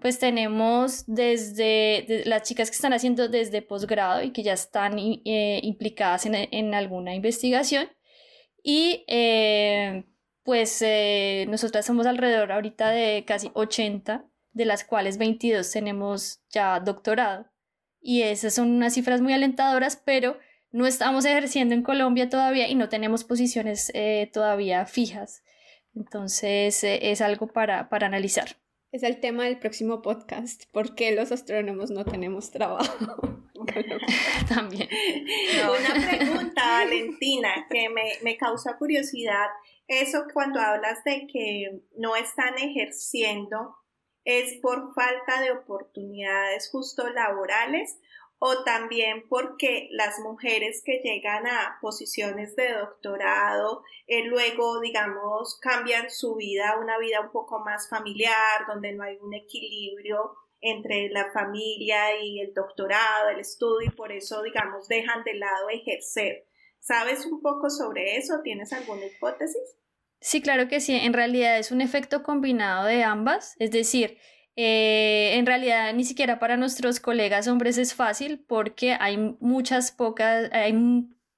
[0.00, 6.26] pues tenemos desde las chicas que están haciendo desde posgrado y que ya están implicadas
[6.26, 7.88] en, alguna investigación
[8.62, 9.04] y
[10.42, 10.84] pues
[11.48, 17.46] nosotras somos alrededor ahorita de casi 80 de las cuales 22 tenemos ya doctorado.
[18.00, 20.38] Y esas son unas cifras muy alentadoras, pero
[20.72, 25.42] no estamos ejerciendo en Colombia todavía y no tenemos posiciones eh, todavía fijas.
[25.94, 28.56] Entonces eh, es algo para, para analizar.
[28.92, 33.40] Es el tema del próximo podcast, ¿por qué los astrónomos no tenemos trabajo?
[34.48, 34.88] También.
[35.64, 39.46] Una pregunta, Valentina, que me, me causa curiosidad.
[39.86, 43.76] Eso cuando hablas de que no están ejerciendo,
[44.24, 47.96] es por falta de oportunidades justo laborales
[48.42, 56.10] o también porque las mujeres que llegan a posiciones de doctorado eh, luego, digamos, cambian
[56.10, 61.30] su vida una vida un poco más familiar, donde no hay un equilibrio entre la
[61.32, 66.46] familia y el doctorado, el estudio, y por eso, digamos, dejan de lado ejercer.
[66.80, 68.40] ¿Sabes un poco sobre eso?
[68.42, 69.76] ¿Tienes alguna hipótesis?
[70.20, 70.96] Sí, claro que sí.
[70.96, 73.54] En realidad es un efecto combinado de ambas.
[73.58, 74.18] Es decir,
[74.62, 80.50] eh, en realidad ni siquiera para nuestros colegas hombres es fácil porque hay muchas pocas,
[80.52, 80.72] hay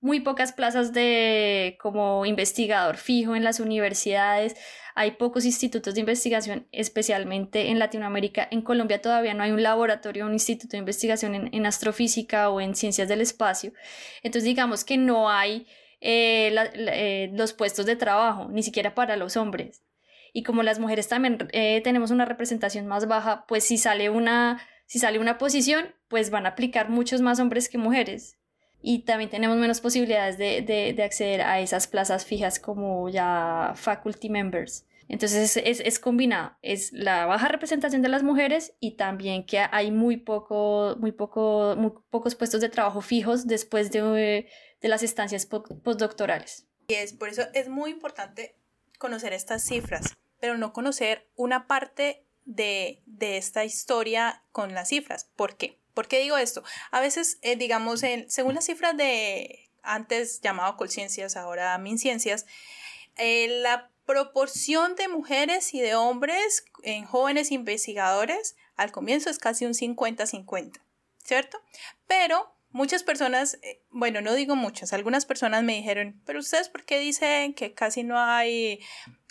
[0.00, 4.56] muy pocas plazas de como investigador fijo en las universidades.
[4.94, 8.46] Hay pocos institutos de investigación, especialmente en Latinoamérica.
[8.50, 12.60] En Colombia todavía no hay un laboratorio, un instituto de investigación en, en astrofísica o
[12.60, 13.72] en ciencias del espacio.
[14.22, 15.66] Entonces digamos que no hay
[16.04, 19.82] eh, eh, los puestos de trabajo, ni siquiera para los hombres.
[20.32, 24.60] Y como las mujeres también eh, tenemos una representación más baja, pues si sale, una,
[24.86, 28.38] si sale una posición, pues van a aplicar muchos más hombres que mujeres.
[28.80, 33.72] Y también tenemos menos posibilidades de, de, de acceder a esas plazas fijas como ya
[33.76, 34.86] faculty members.
[35.08, 39.90] Entonces es, es, combinado, es la baja representación de las mujeres y también que hay
[39.90, 44.48] muy, poco, muy, poco, muy pocos puestos de trabajo fijos después de,
[44.80, 46.66] de las estancias postdoctorales.
[46.88, 48.56] Y es por eso es muy importante
[48.98, 55.30] conocer estas cifras, pero no conocer una parte de, de esta historia con las cifras.
[55.36, 55.78] ¿Por qué?
[55.94, 56.64] ¿Por qué digo esto?
[56.90, 62.46] A veces, eh, digamos, en, según las cifras de antes llamado Colciencias, ahora MinCiencias,
[63.18, 69.64] eh, la proporción de mujeres y de hombres en jóvenes investigadores al comienzo es casi
[69.64, 70.80] un 50-50,
[71.22, 71.62] ¿cierto?
[72.08, 76.84] Pero Muchas personas, eh, bueno, no digo muchas, algunas personas me dijeron, pero ustedes por
[76.84, 78.80] qué dicen que casi no hay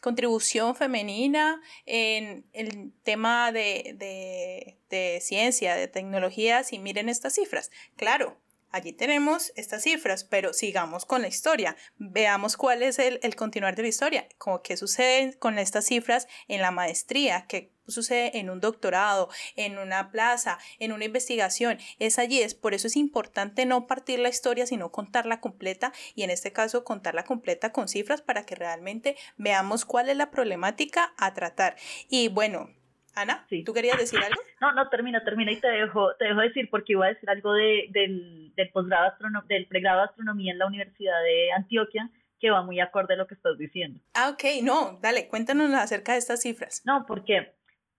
[0.01, 7.71] contribución femenina en el tema de, de, de ciencia, de tecnología, si miren estas cifras.
[7.95, 8.37] Claro,
[8.71, 11.75] allí tenemos estas cifras, pero sigamos con la historia.
[11.97, 16.61] Veamos cuál es el, continuar de la historia, como qué sucede con estas cifras en
[16.61, 21.77] la maestría, qué sucede en un doctorado, en una plaza, en una investigación.
[21.99, 26.23] Es allí, es por eso es importante no partir la historia, sino contarla completa y
[26.23, 31.13] en este caso contarla completa con cifras para que realmente veamos cuál es la problemática
[31.17, 31.75] a tratar.
[32.09, 32.69] Y bueno,
[33.15, 34.41] Ana, ¿tú querías decir algo?
[34.61, 37.53] No, no, termina, termina y te dejo, te dejo decir porque iba a decir algo
[37.53, 39.13] de, del, del posgrado
[39.47, 43.27] del pregrado de astronomía en la Universidad de Antioquia que va muy acorde a lo
[43.27, 43.99] que estás diciendo.
[44.15, 46.81] Ah, ok, no, dale, cuéntanos acerca de estas cifras.
[46.85, 47.53] No, porque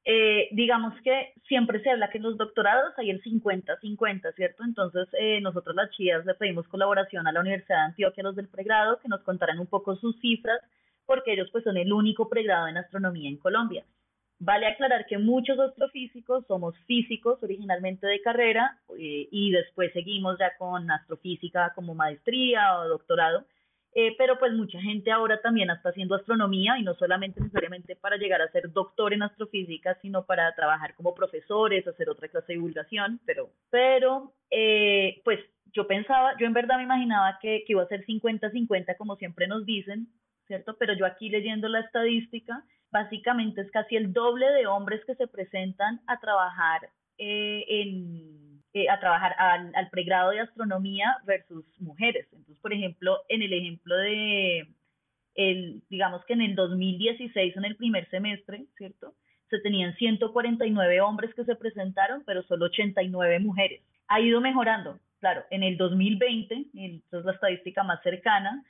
[0.05, 4.65] eh, digamos que siempre se habla que en los doctorados hay el 50-50, ¿cierto?
[4.65, 8.49] Entonces, eh, nosotros las chicas le pedimos colaboración a la Universidad de Antioquia, los del
[8.49, 10.61] pregrado, que nos contaran un poco sus cifras,
[11.07, 13.85] porque ellos pues son el único pregrado en astronomía en Colombia.
[14.41, 20.57] Vale aclarar que muchos astrofísicos somos físicos originalmente de carrera eh, y después seguimos ya
[20.59, 23.45] con astrofísica como maestría o doctorado,
[23.95, 28.17] eh, pero pues mucha gente ahora también está haciendo astronomía y no solamente necesariamente para
[28.17, 32.55] llegar a ser doctor en astrofísica, sino para trabajar como profesores, hacer otra clase de
[32.55, 35.41] divulgación, pero, pero eh, pues
[35.73, 39.47] yo pensaba, yo en verdad me imaginaba que, que iba a ser 50-50 como siempre
[39.47, 40.09] nos dicen,
[40.47, 40.77] ¿cierto?
[40.79, 45.27] Pero yo aquí leyendo la estadística, básicamente es casi el doble de hombres que se
[45.27, 46.89] presentan a trabajar
[47.19, 52.27] eh, en eh, a trabajar al, pregrado de astronomía versus mujeres.
[52.33, 54.67] Entonces, por ejemplo, en el ejemplo de,
[55.35, 59.15] el, digamos que en el 2016, en el primer semestre, ¿cierto?
[59.51, 63.83] Se tenían 149 hombres que se presentaron, pero solo 89 mujeres.
[64.09, 68.65] Ha ido mejorando, claro, en el 2020, entonces la estadística más cercana,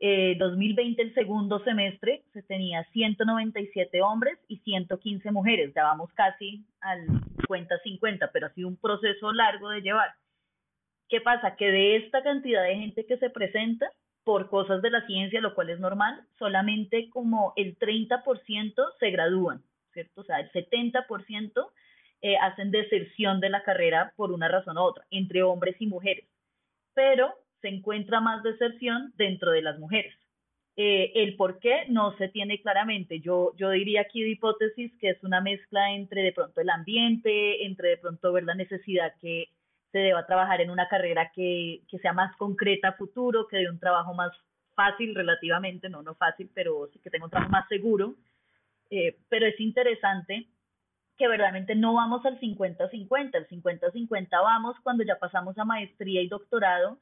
[0.00, 5.72] 2020, eh, el segundo semestre, se tenía 197 hombres y 115 mujeres.
[5.74, 7.06] Ya casi al
[7.48, 10.14] 50-50, pero ha sido un proceso largo de llevar.
[11.08, 11.56] ¿Qué pasa?
[11.56, 13.90] Que de esta cantidad de gente que se presenta
[14.24, 19.62] por cosas de la ciencia, lo cual es normal, solamente como el 30% se gradúan,
[19.94, 20.20] ¿cierto?
[20.20, 21.70] O sea, el 70%
[22.20, 26.26] eh, hacen deserción de la carrera por una razón u otra, entre hombres y mujeres.
[26.92, 30.14] Pero se encuentra más deserción dentro de las mujeres.
[30.76, 33.20] Eh, el por qué no se tiene claramente.
[33.20, 37.66] Yo, yo diría aquí de hipótesis que es una mezcla entre de pronto el ambiente,
[37.66, 39.48] entre de pronto ver la necesidad que
[39.90, 43.80] se deba trabajar en una carrera que, que sea más concreta futuro, que dé un
[43.80, 44.30] trabajo más
[44.76, 48.14] fácil relativamente, no, no fácil, pero sí que tenga un trabajo más seguro.
[48.90, 50.46] Eh, pero es interesante
[51.16, 56.28] que verdaderamente no vamos al 50-50, el 50-50 vamos cuando ya pasamos a maestría y
[56.28, 56.98] doctorado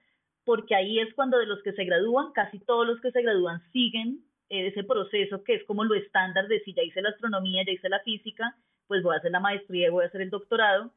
[0.47, 3.61] porque ahí es cuando de los que se gradúan, casi todos los que se gradúan
[3.73, 7.65] siguen eh, ese proceso que es como lo estándar de si ya hice la astronomía,
[7.67, 10.93] ya hice la física, pues voy a hacer la maestría voy a hacer el doctorado.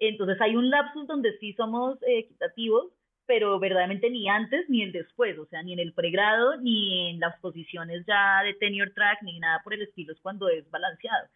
[0.00, 2.92] Entonces hay un lapsus donde sí somos eh, equitativos,
[3.24, 7.20] pero verdaderamente ni antes ni el después, o sea, ni en el pregrado, ni en
[7.20, 11.28] las posiciones ya de tenure track, ni nada por el estilo, es cuando es balanceado.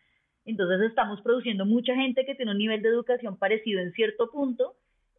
[0.44, 4.74] Entonces estamos produciendo mucha gente que tiene un nivel de educación parecido en cierto punto,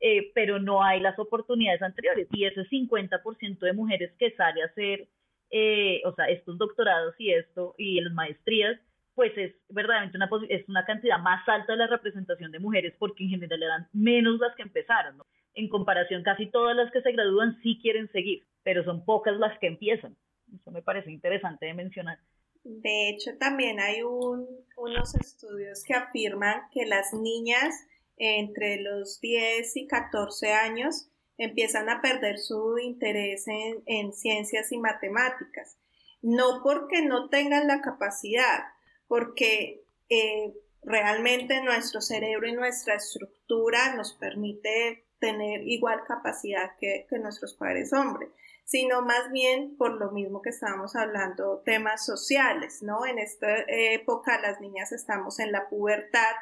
[0.06, 2.28] eh, pero no hay las oportunidades anteriores.
[2.34, 5.08] Y ese 50% de mujeres que sale a hacer,
[5.50, 8.78] eh, o sea, estos doctorados y esto, y las maestrías,
[9.16, 13.24] pues es verdaderamente una, es una cantidad más alta de la representación de mujeres, porque
[13.24, 15.26] en general eran menos las que empezaron, ¿no?
[15.54, 19.58] En comparación, casi todas las que se gradúan sí quieren seguir, pero son pocas las
[19.60, 20.18] que empiezan.
[20.54, 22.18] Eso me parece interesante de mencionar.
[22.66, 27.74] De hecho, también hay un, unos estudios que afirman que las niñas
[28.18, 35.78] entre los 10 y 14 años empiezan a perder su interés en, ciencias y matemáticas.
[36.22, 38.66] No porque no tengan la capacidad,
[39.08, 40.54] porque eh,
[40.84, 47.94] realmente nuestro cerebro y nuestra estructura nos permite tener igual capacidad que, que nuestros padres
[47.94, 48.30] hombres,
[48.66, 53.06] sino más bien por lo mismo que estábamos hablando, temas sociales, ¿no?
[53.06, 56.36] En esta época las niñas estamos en la pubertad,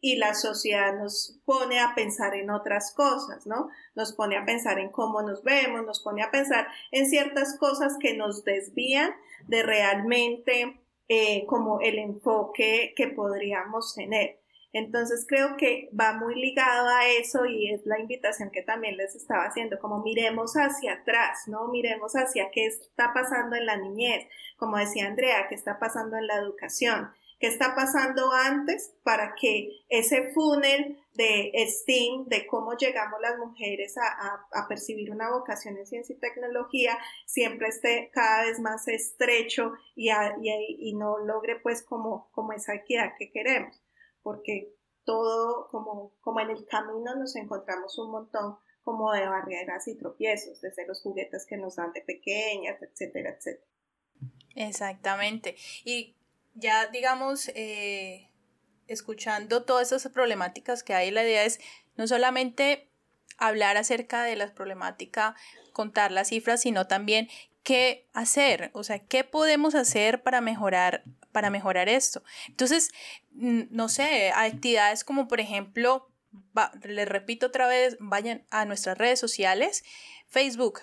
[0.00, 3.68] y la sociedad nos pone a pensar en otras cosas, ¿no?
[3.94, 7.96] Nos pone a pensar en cómo nos vemos, nos pone a pensar en ciertas cosas
[8.00, 9.14] que nos desvían
[9.46, 14.40] de realmente eh, como el enfoque que podríamos tener.
[14.72, 19.14] Entonces creo que va muy ligado a eso y es la invitación que también les
[19.14, 21.68] estaba haciendo, como miremos hacia atrás, ¿no?
[21.68, 24.26] Miremos hacia qué está pasando en la niñez,
[24.58, 29.84] como decía Andrea, qué está pasando en la educación qué está pasando antes para que
[29.88, 36.14] ese funnel de STEAM, de cómo llegamos las mujeres a, percibir una vocación en ciencia
[36.14, 42.52] y tecnología, siempre esté cada vez más estrecho y, y, no logre pues como, como
[42.52, 43.82] esa equidad que queremos,
[44.22, 44.74] porque
[45.04, 50.60] todo como, como en el camino nos encontramos un montón como de barreras y tropiezos,
[50.60, 53.66] desde los juguetes que nos dan de pequeñas, etcétera, etcétera.
[54.54, 55.56] Exactamente.
[55.84, 56.16] Y
[56.56, 58.30] ya, digamos, eh,
[58.88, 61.60] escuchando todas esas problemáticas que hay, la idea es
[61.96, 62.90] no solamente
[63.38, 65.36] hablar acerca de la problemática,
[65.72, 67.28] contar las cifras, sino también
[67.62, 72.22] qué hacer, o sea, qué podemos hacer para mejorar para mejorar esto.
[72.48, 72.88] Entonces,
[73.30, 76.10] no sé, actividades como por ejemplo,
[76.82, 79.84] les repito otra vez, vayan a nuestras redes sociales,
[80.28, 80.80] Facebook,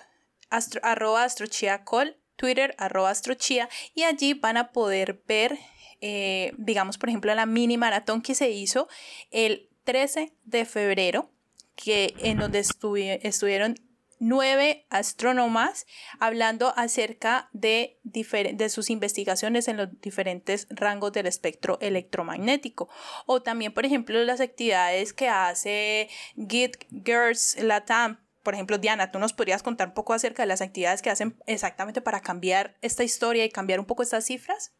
[0.82, 5.58] arroba astrochiacol, Twitter, arroba astrochia, y allí van a poder ver,
[6.00, 8.88] eh, digamos, por ejemplo, la mini maratón que se hizo
[9.30, 11.30] el 13 de febrero,
[11.76, 13.76] que en donde estuvieron
[14.18, 15.86] nueve astrónomas
[16.18, 22.88] hablando acerca de, de, sus investigaciones en los diferentes rangos del espectro electromagnético.
[23.26, 28.20] O también, por ejemplo, las actividades que hace Git Girls Latam.
[28.44, 31.34] Por ejemplo, Diana, ¿tú nos podrías contar un poco acerca de las actividades que hacen
[31.46, 34.74] exactamente para cambiar esta historia y cambiar un poco estas cifras?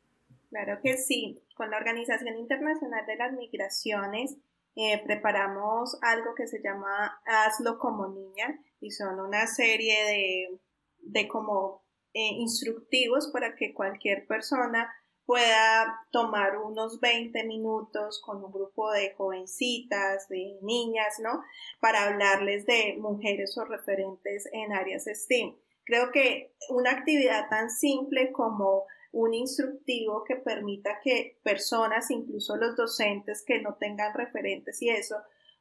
[0.50, 1.42] Claro que sí.
[1.56, 4.36] Con la Organización Internacional de las Migraciones
[4.76, 10.60] eh, preparamos algo que se llama Hazlo como niña y son una serie de,
[10.98, 14.92] de como eh, instructivos para que cualquier persona
[15.26, 21.42] pueda tomar unos 20 minutos con un grupo de jovencitas, de niñas, ¿no?
[21.80, 25.54] Para hablarles de mujeres o referentes en áreas STEAM.
[25.84, 32.74] Creo que una actividad tan simple como un instructivo que permita que personas, incluso los
[32.76, 35.16] docentes que no tengan referentes y eso,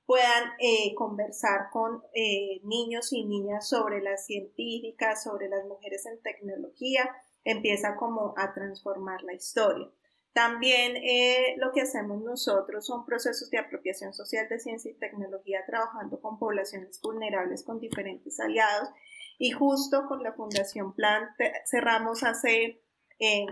[0.05, 6.21] puedan eh, conversar con eh, niños y niñas sobre las científicas, sobre las mujeres en
[6.21, 7.09] tecnología,
[7.43, 9.89] empieza como a transformar la historia.
[10.33, 15.59] También eh, lo que hacemos nosotros son procesos de apropiación social de ciencia y tecnología
[15.67, 18.89] trabajando con poblaciones vulnerables con diferentes aliados
[19.37, 21.29] y justo con la Fundación Plan
[21.65, 22.83] cerramos hace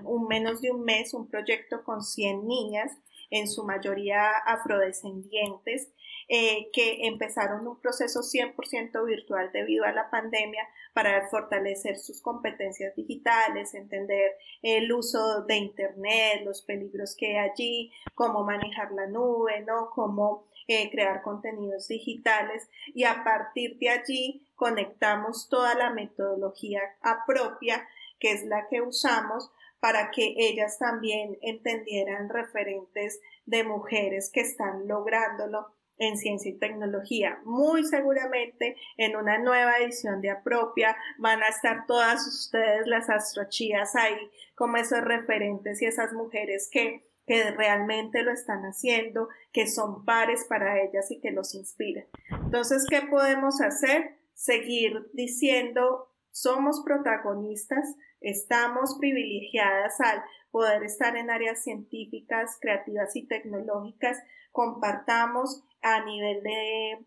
[0.03, 2.91] un menos de un mes un proyecto con 100 niñas,
[3.29, 5.89] en su mayoría afrodescendientes,
[6.33, 12.95] eh, que empezaron un proceso 100% virtual debido a la pandemia para fortalecer sus competencias
[12.95, 19.59] digitales, entender el uso de Internet, los peligros que hay allí, cómo manejar la nube,
[19.67, 19.89] ¿no?
[19.89, 26.79] cómo eh, crear contenidos digitales y a partir de allí conectamos toda la metodología
[27.27, 27.85] propia
[28.19, 29.51] que es la que usamos
[29.81, 37.39] para que ellas también entendieran referentes de mujeres que están lográndolo en ciencia y tecnología.
[37.45, 43.95] Muy seguramente en una nueva edición de Apropia van a estar todas ustedes las astrochías
[43.95, 44.17] ahí
[44.55, 50.45] como esos referentes y esas mujeres que, que realmente lo están haciendo, que son pares
[50.49, 52.05] para ellas y que los inspiran.
[52.31, 54.17] Entonces, ¿qué podemos hacer?
[54.33, 64.17] Seguir diciendo somos protagonistas, estamos privilegiadas al poder estar en áreas científicas, creativas y tecnológicas,
[64.51, 67.05] compartamos a nivel de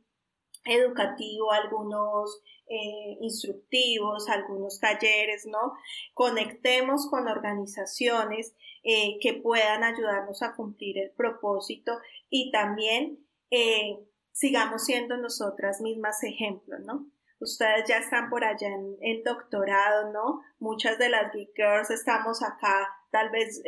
[0.64, 5.74] educativo algunos eh, instructivos, algunos talleres, ¿no?
[6.14, 11.98] Conectemos con organizaciones eh, que puedan ayudarnos a cumplir el propósito
[12.30, 13.18] y también
[13.50, 13.98] eh,
[14.32, 17.06] sigamos siendo nosotras mismas ejemplos, ¿no?
[17.40, 20.40] ustedes ya están por allá en, doctorado, ¿no?
[20.58, 23.62] Muchas de las Geek Girls estamos acá, tal vez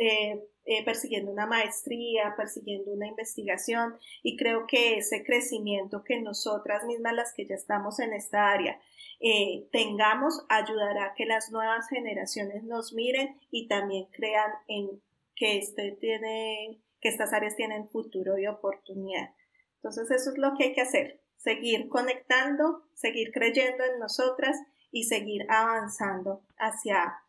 [0.67, 7.13] eh, persiguiendo una maestría, persiguiendo una investigación, y creo que ese crecimiento que nosotras mismas,
[7.13, 8.79] las que ya estamos en esta área,
[9.19, 15.01] eh, tengamos, ayudará a que las nuevas generaciones nos miren y también crean en
[15.35, 19.31] que este tiene, que estas áreas tienen futuro y oportunidad.
[19.77, 24.57] Entonces, eso es lo que hay que hacer seguir conectando, seguir creyendo en nosotras
[24.91, 27.21] y seguir avanzando hacia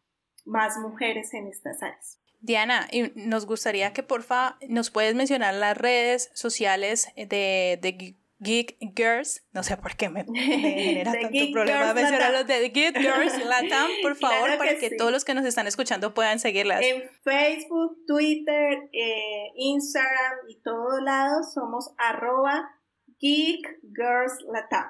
[0.44, 2.18] más mujeres en estas áreas.
[2.40, 9.44] Diana, nos gustaría que porfa nos puedes mencionar las redes sociales de, de Geek Girls,
[9.52, 14.14] no sé por qué me, genera tanto problema mencionar los de Geek Girls Latam, por
[14.14, 16.82] favor, para que todos los que nos están escuchando puedan seguirlas.
[16.82, 22.70] En Facebook, Twitter, eh, Instagram y todos lados somos arroba
[23.18, 24.86] Geek Girls Latam.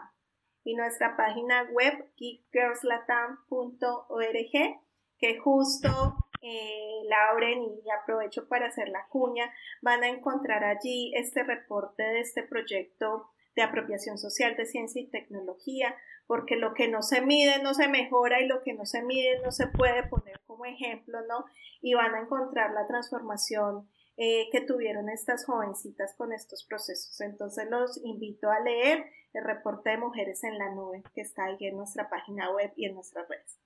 [0.64, 4.82] Y nuestra página web geekgirlslatam.org
[5.18, 9.52] que justo eh, Lauren y aprovecho para hacer la cuña
[9.82, 15.10] van a encontrar allí este reporte de este proyecto de apropiación social de ciencia y
[15.10, 15.94] tecnología
[16.28, 19.40] porque lo que no se mide no se mejora y lo que no se mide
[19.40, 21.47] no se puede poner como ejemplo, ¿no?
[21.81, 23.89] Y van a encontrar la transformación
[24.19, 27.20] eh, que tuvieron estas jovencitas con estos procesos.
[27.23, 31.56] Entonces los invito a leer el reporte de Mujeres en la Nube que está ahí
[31.60, 33.59] en nuestra página web y en nuestras redes.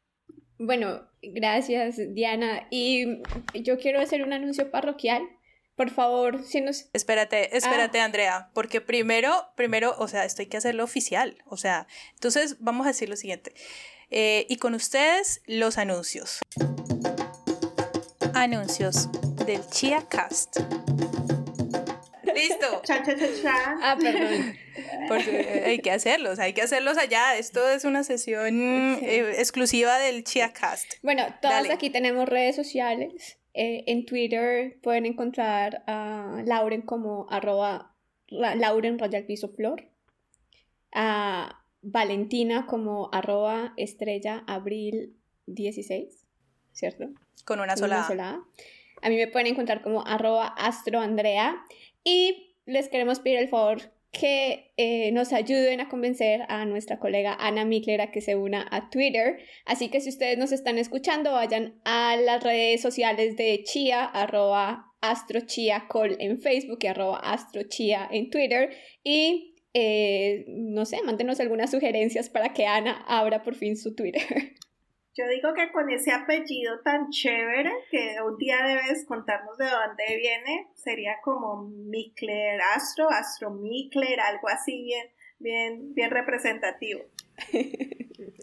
[0.64, 2.68] Bueno, gracias Diana.
[2.70, 3.20] Y
[3.55, 5.22] yo quiero hacer un anuncio parroquial.
[5.74, 6.89] Por favor, si nos...
[6.93, 8.05] Espérate, espérate ah.
[8.05, 11.39] Andrea, porque primero, primero, o sea, esto hay que hacerlo oficial.
[11.47, 13.55] O sea, entonces vamos a decir lo siguiente.
[14.10, 16.40] Eh, y con ustedes los anuncios.
[18.34, 19.09] Anuncios
[19.44, 20.59] del Chia Cast.
[22.35, 22.83] Listo.
[23.83, 24.55] Ah, perdón.
[25.09, 27.37] Porque hay que hacerlos, hay que hacerlos allá.
[27.37, 30.95] Esto es una sesión eh, exclusiva del Chia Cast.
[31.03, 33.39] Bueno, todos aquí tenemos redes sociales.
[33.55, 37.95] Eh, en Twitter pueden encontrar a Lauren como arroba
[38.29, 39.89] Lauren Royal Piso Flor.
[40.93, 46.27] A Valentina como arroba estrella abril 16,
[46.73, 47.09] ¿cierto?
[47.45, 48.41] Con una sola.
[49.03, 51.57] A mí me pueden encontrar como arroba astroandrea
[52.05, 57.35] y les queremos pedir el favor que eh, nos ayuden a convencer a nuestra colega
[57.41, 59.39] Ana Mikler a que se una a Twitter.
[59.65, 64.93] Así que si ustedes nos están escuchando, vayan a las redes sociales de Chia, arroba
[65.01, 68.70] astrochiacol en Facebook y arroba astrochia en Twitter
[69.03, 74.23] y eh, no sé, mándenos algunas sugerencias para que Ana abra por fin su Twitter.
[75.14, 80.16] Yo digo que con ese apellido tan chévere, que un día debes contarnos de dónde
[80.16, 85.09] viene, sería como Mikler Astro, Astro Mikler, algo así bien,
[85.39, 87.02] bien, bien representativo.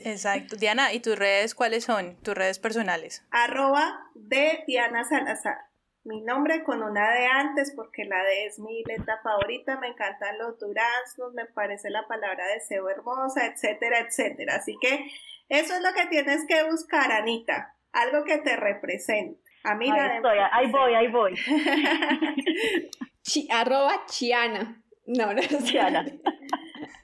[0.05, 0.57] Exacto.
[0.57, 2.15] Diana, ¿y tus redes cuáles son?
[2.21, 3.25] ¿Tus redes personales?
[3.31, 5.68] Arroba de Diana Salazar.
[6.09, 10.39] Mi nombre con una de antes porque la D es mi letra favorita, me encantan
[10.39, 14.55] los duraznos, me parece la palabra deseo hermosa, etcétera, etcétera.
[14.55, 15.11] Así que
[15.49, 17.75] eso es lo que tienes que buscar, Anita.
[17.91, 19.39] Algo que te represente.
[19.63, 21.35] A mí ahí, estoy, ahí voy, ahí voy.
[23.51, 24.81] arroba Chiana.
[25.05, 26.07] No, no, Chiana.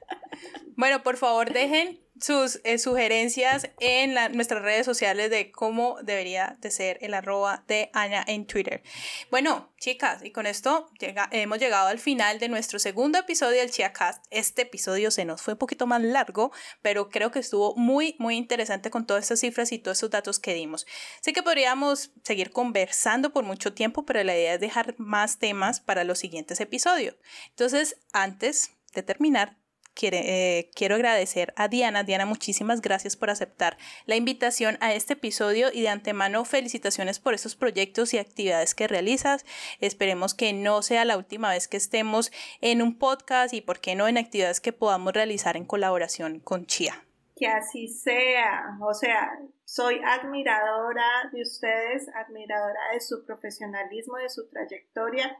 [0.76, 6.70] bueno, por favor, dejen sus eh, sugerencias en nuestras redes sociales de cómo debería de
[6.70, 8.82] ser el arroba de Ana en Twitter.
[9.30, 10.90] Bueno, chicas, y con esto
[11.30, 14.24] hemos llegado al final de nuestro segundo episodio del ChiaCast.
[14.30, 16.52] Este episodio se nos fue un poquito más largo,
[16.82, 20.38] pero creo que estuvo muy, muy interesante con todas estas cifras y todos esos datos
[20.38, 20.86] que dimos.
[21.20, 25.80] Sé que podríamos seguir conversando por mucho tiempo, pero la idea es dejar más temas
[25.80, 27.16] para los siguientes episodios.
[27.50, 29.56] Entonces, antes de terminar,
[30.02, 32.04] eh, quiero agradecer a Diana.
[32.04, 37.34] Diana, muchísimas gracias por aceptar la invitación a este episodio y de antemano felicitaciones por
[37.34, 39.44] esos proyectos y actividades que realizas.
[39.80, 43.94] Esperemos que no sea la última vez que estemos en un podcast y, por qué
[43.94, 47.02] no, en actividades que podamos realizar en colaboración con Chia.
[47.34, 48.78] Que así sea.
[48.80, 49.30] O sea,
[49.64, 55.36] soy admiradora de ustedes, admiradora de su profesionalismo, de su trayectoria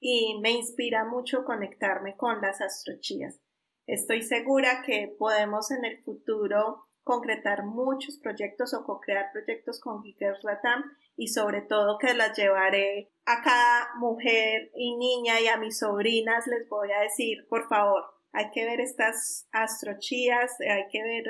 [0.00, 3.40] y me inspira mucho conectarme con las astrochías.
[3.86, 10.42] Estoy segura que podemos en el futuro concretar muchos proyectos o co-crear proyectos con Geekers
[10.42, 10.84] Latam
[11.16, 16.46] y sobre todo que las llevaré a cada mujer y niña y a mis sobrinas
[16.46, 21.24] les voy a decir, por favor, hay que ver estas astrochías, hay que ver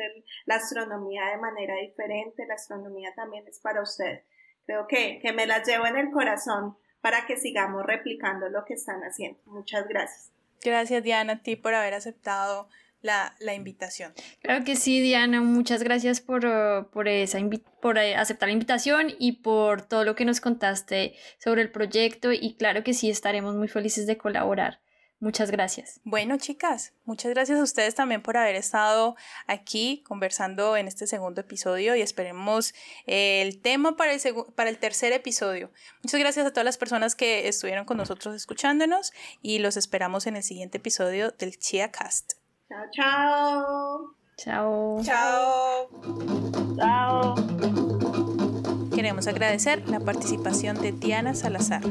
[0.47, 4.25] la astronomía de manera diferente, la astronomía también es para ustedes.
[4.65, 8.75] Creo que, que me las llevo en el corazón para que sigamos replicando lo que
[8.75, 9.39] están haciendo.
[9.45, 10.34] Muchas gracias.
[10.65, 12.69] Gracias Diana a ti por haber aceptado
[13.05, 14.15] la, invitación.
[14.41, 17.39] Claro que sí, Diana, muchas gracias por, uh, por, esa
[17.83, 22.33] por eh, aceptar la invitación y por todo lo que nos contaste sobre el proyecto
[22.33, 24.81] y claro que sí, estaremos muy felices de colaborar.
[25.21, 26.01] Muchas gracias.
[26.05, 29.17] Bueno, chicas, muchas gracias a ustedes también por haber estado
[29.47, 32.75] aquí conversando en este segundo episodio y esperemos
[33.07, 34.21] eh, el tema para el,
[34.55, 35.71] para el tercer episodio.
[36.03, 40.37] Muchas gracias a todas las personas que estuvieron con nosotros escuchándonos y los esperamos en
[40.37, 42.35] el siguiente episodio del Chia Cast.
[42.69, 44.15] Chao, chao.
[44.37, 45.01] Chao.
[45.05, 45.89] Chao.
[46.77, 47.99] Chao.
[49.05, 51.83] Queremos agradecer la participación de Diana Salazar,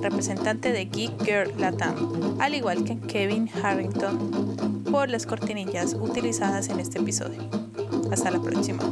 [0.00, 6.78] representante de Geek Girl Latam, al igual que Kevin Harrington, por las cortinillas utilizadas en
[6.78, 7.40] este episodio.
[8.12, 8.84] Hasta la próxima.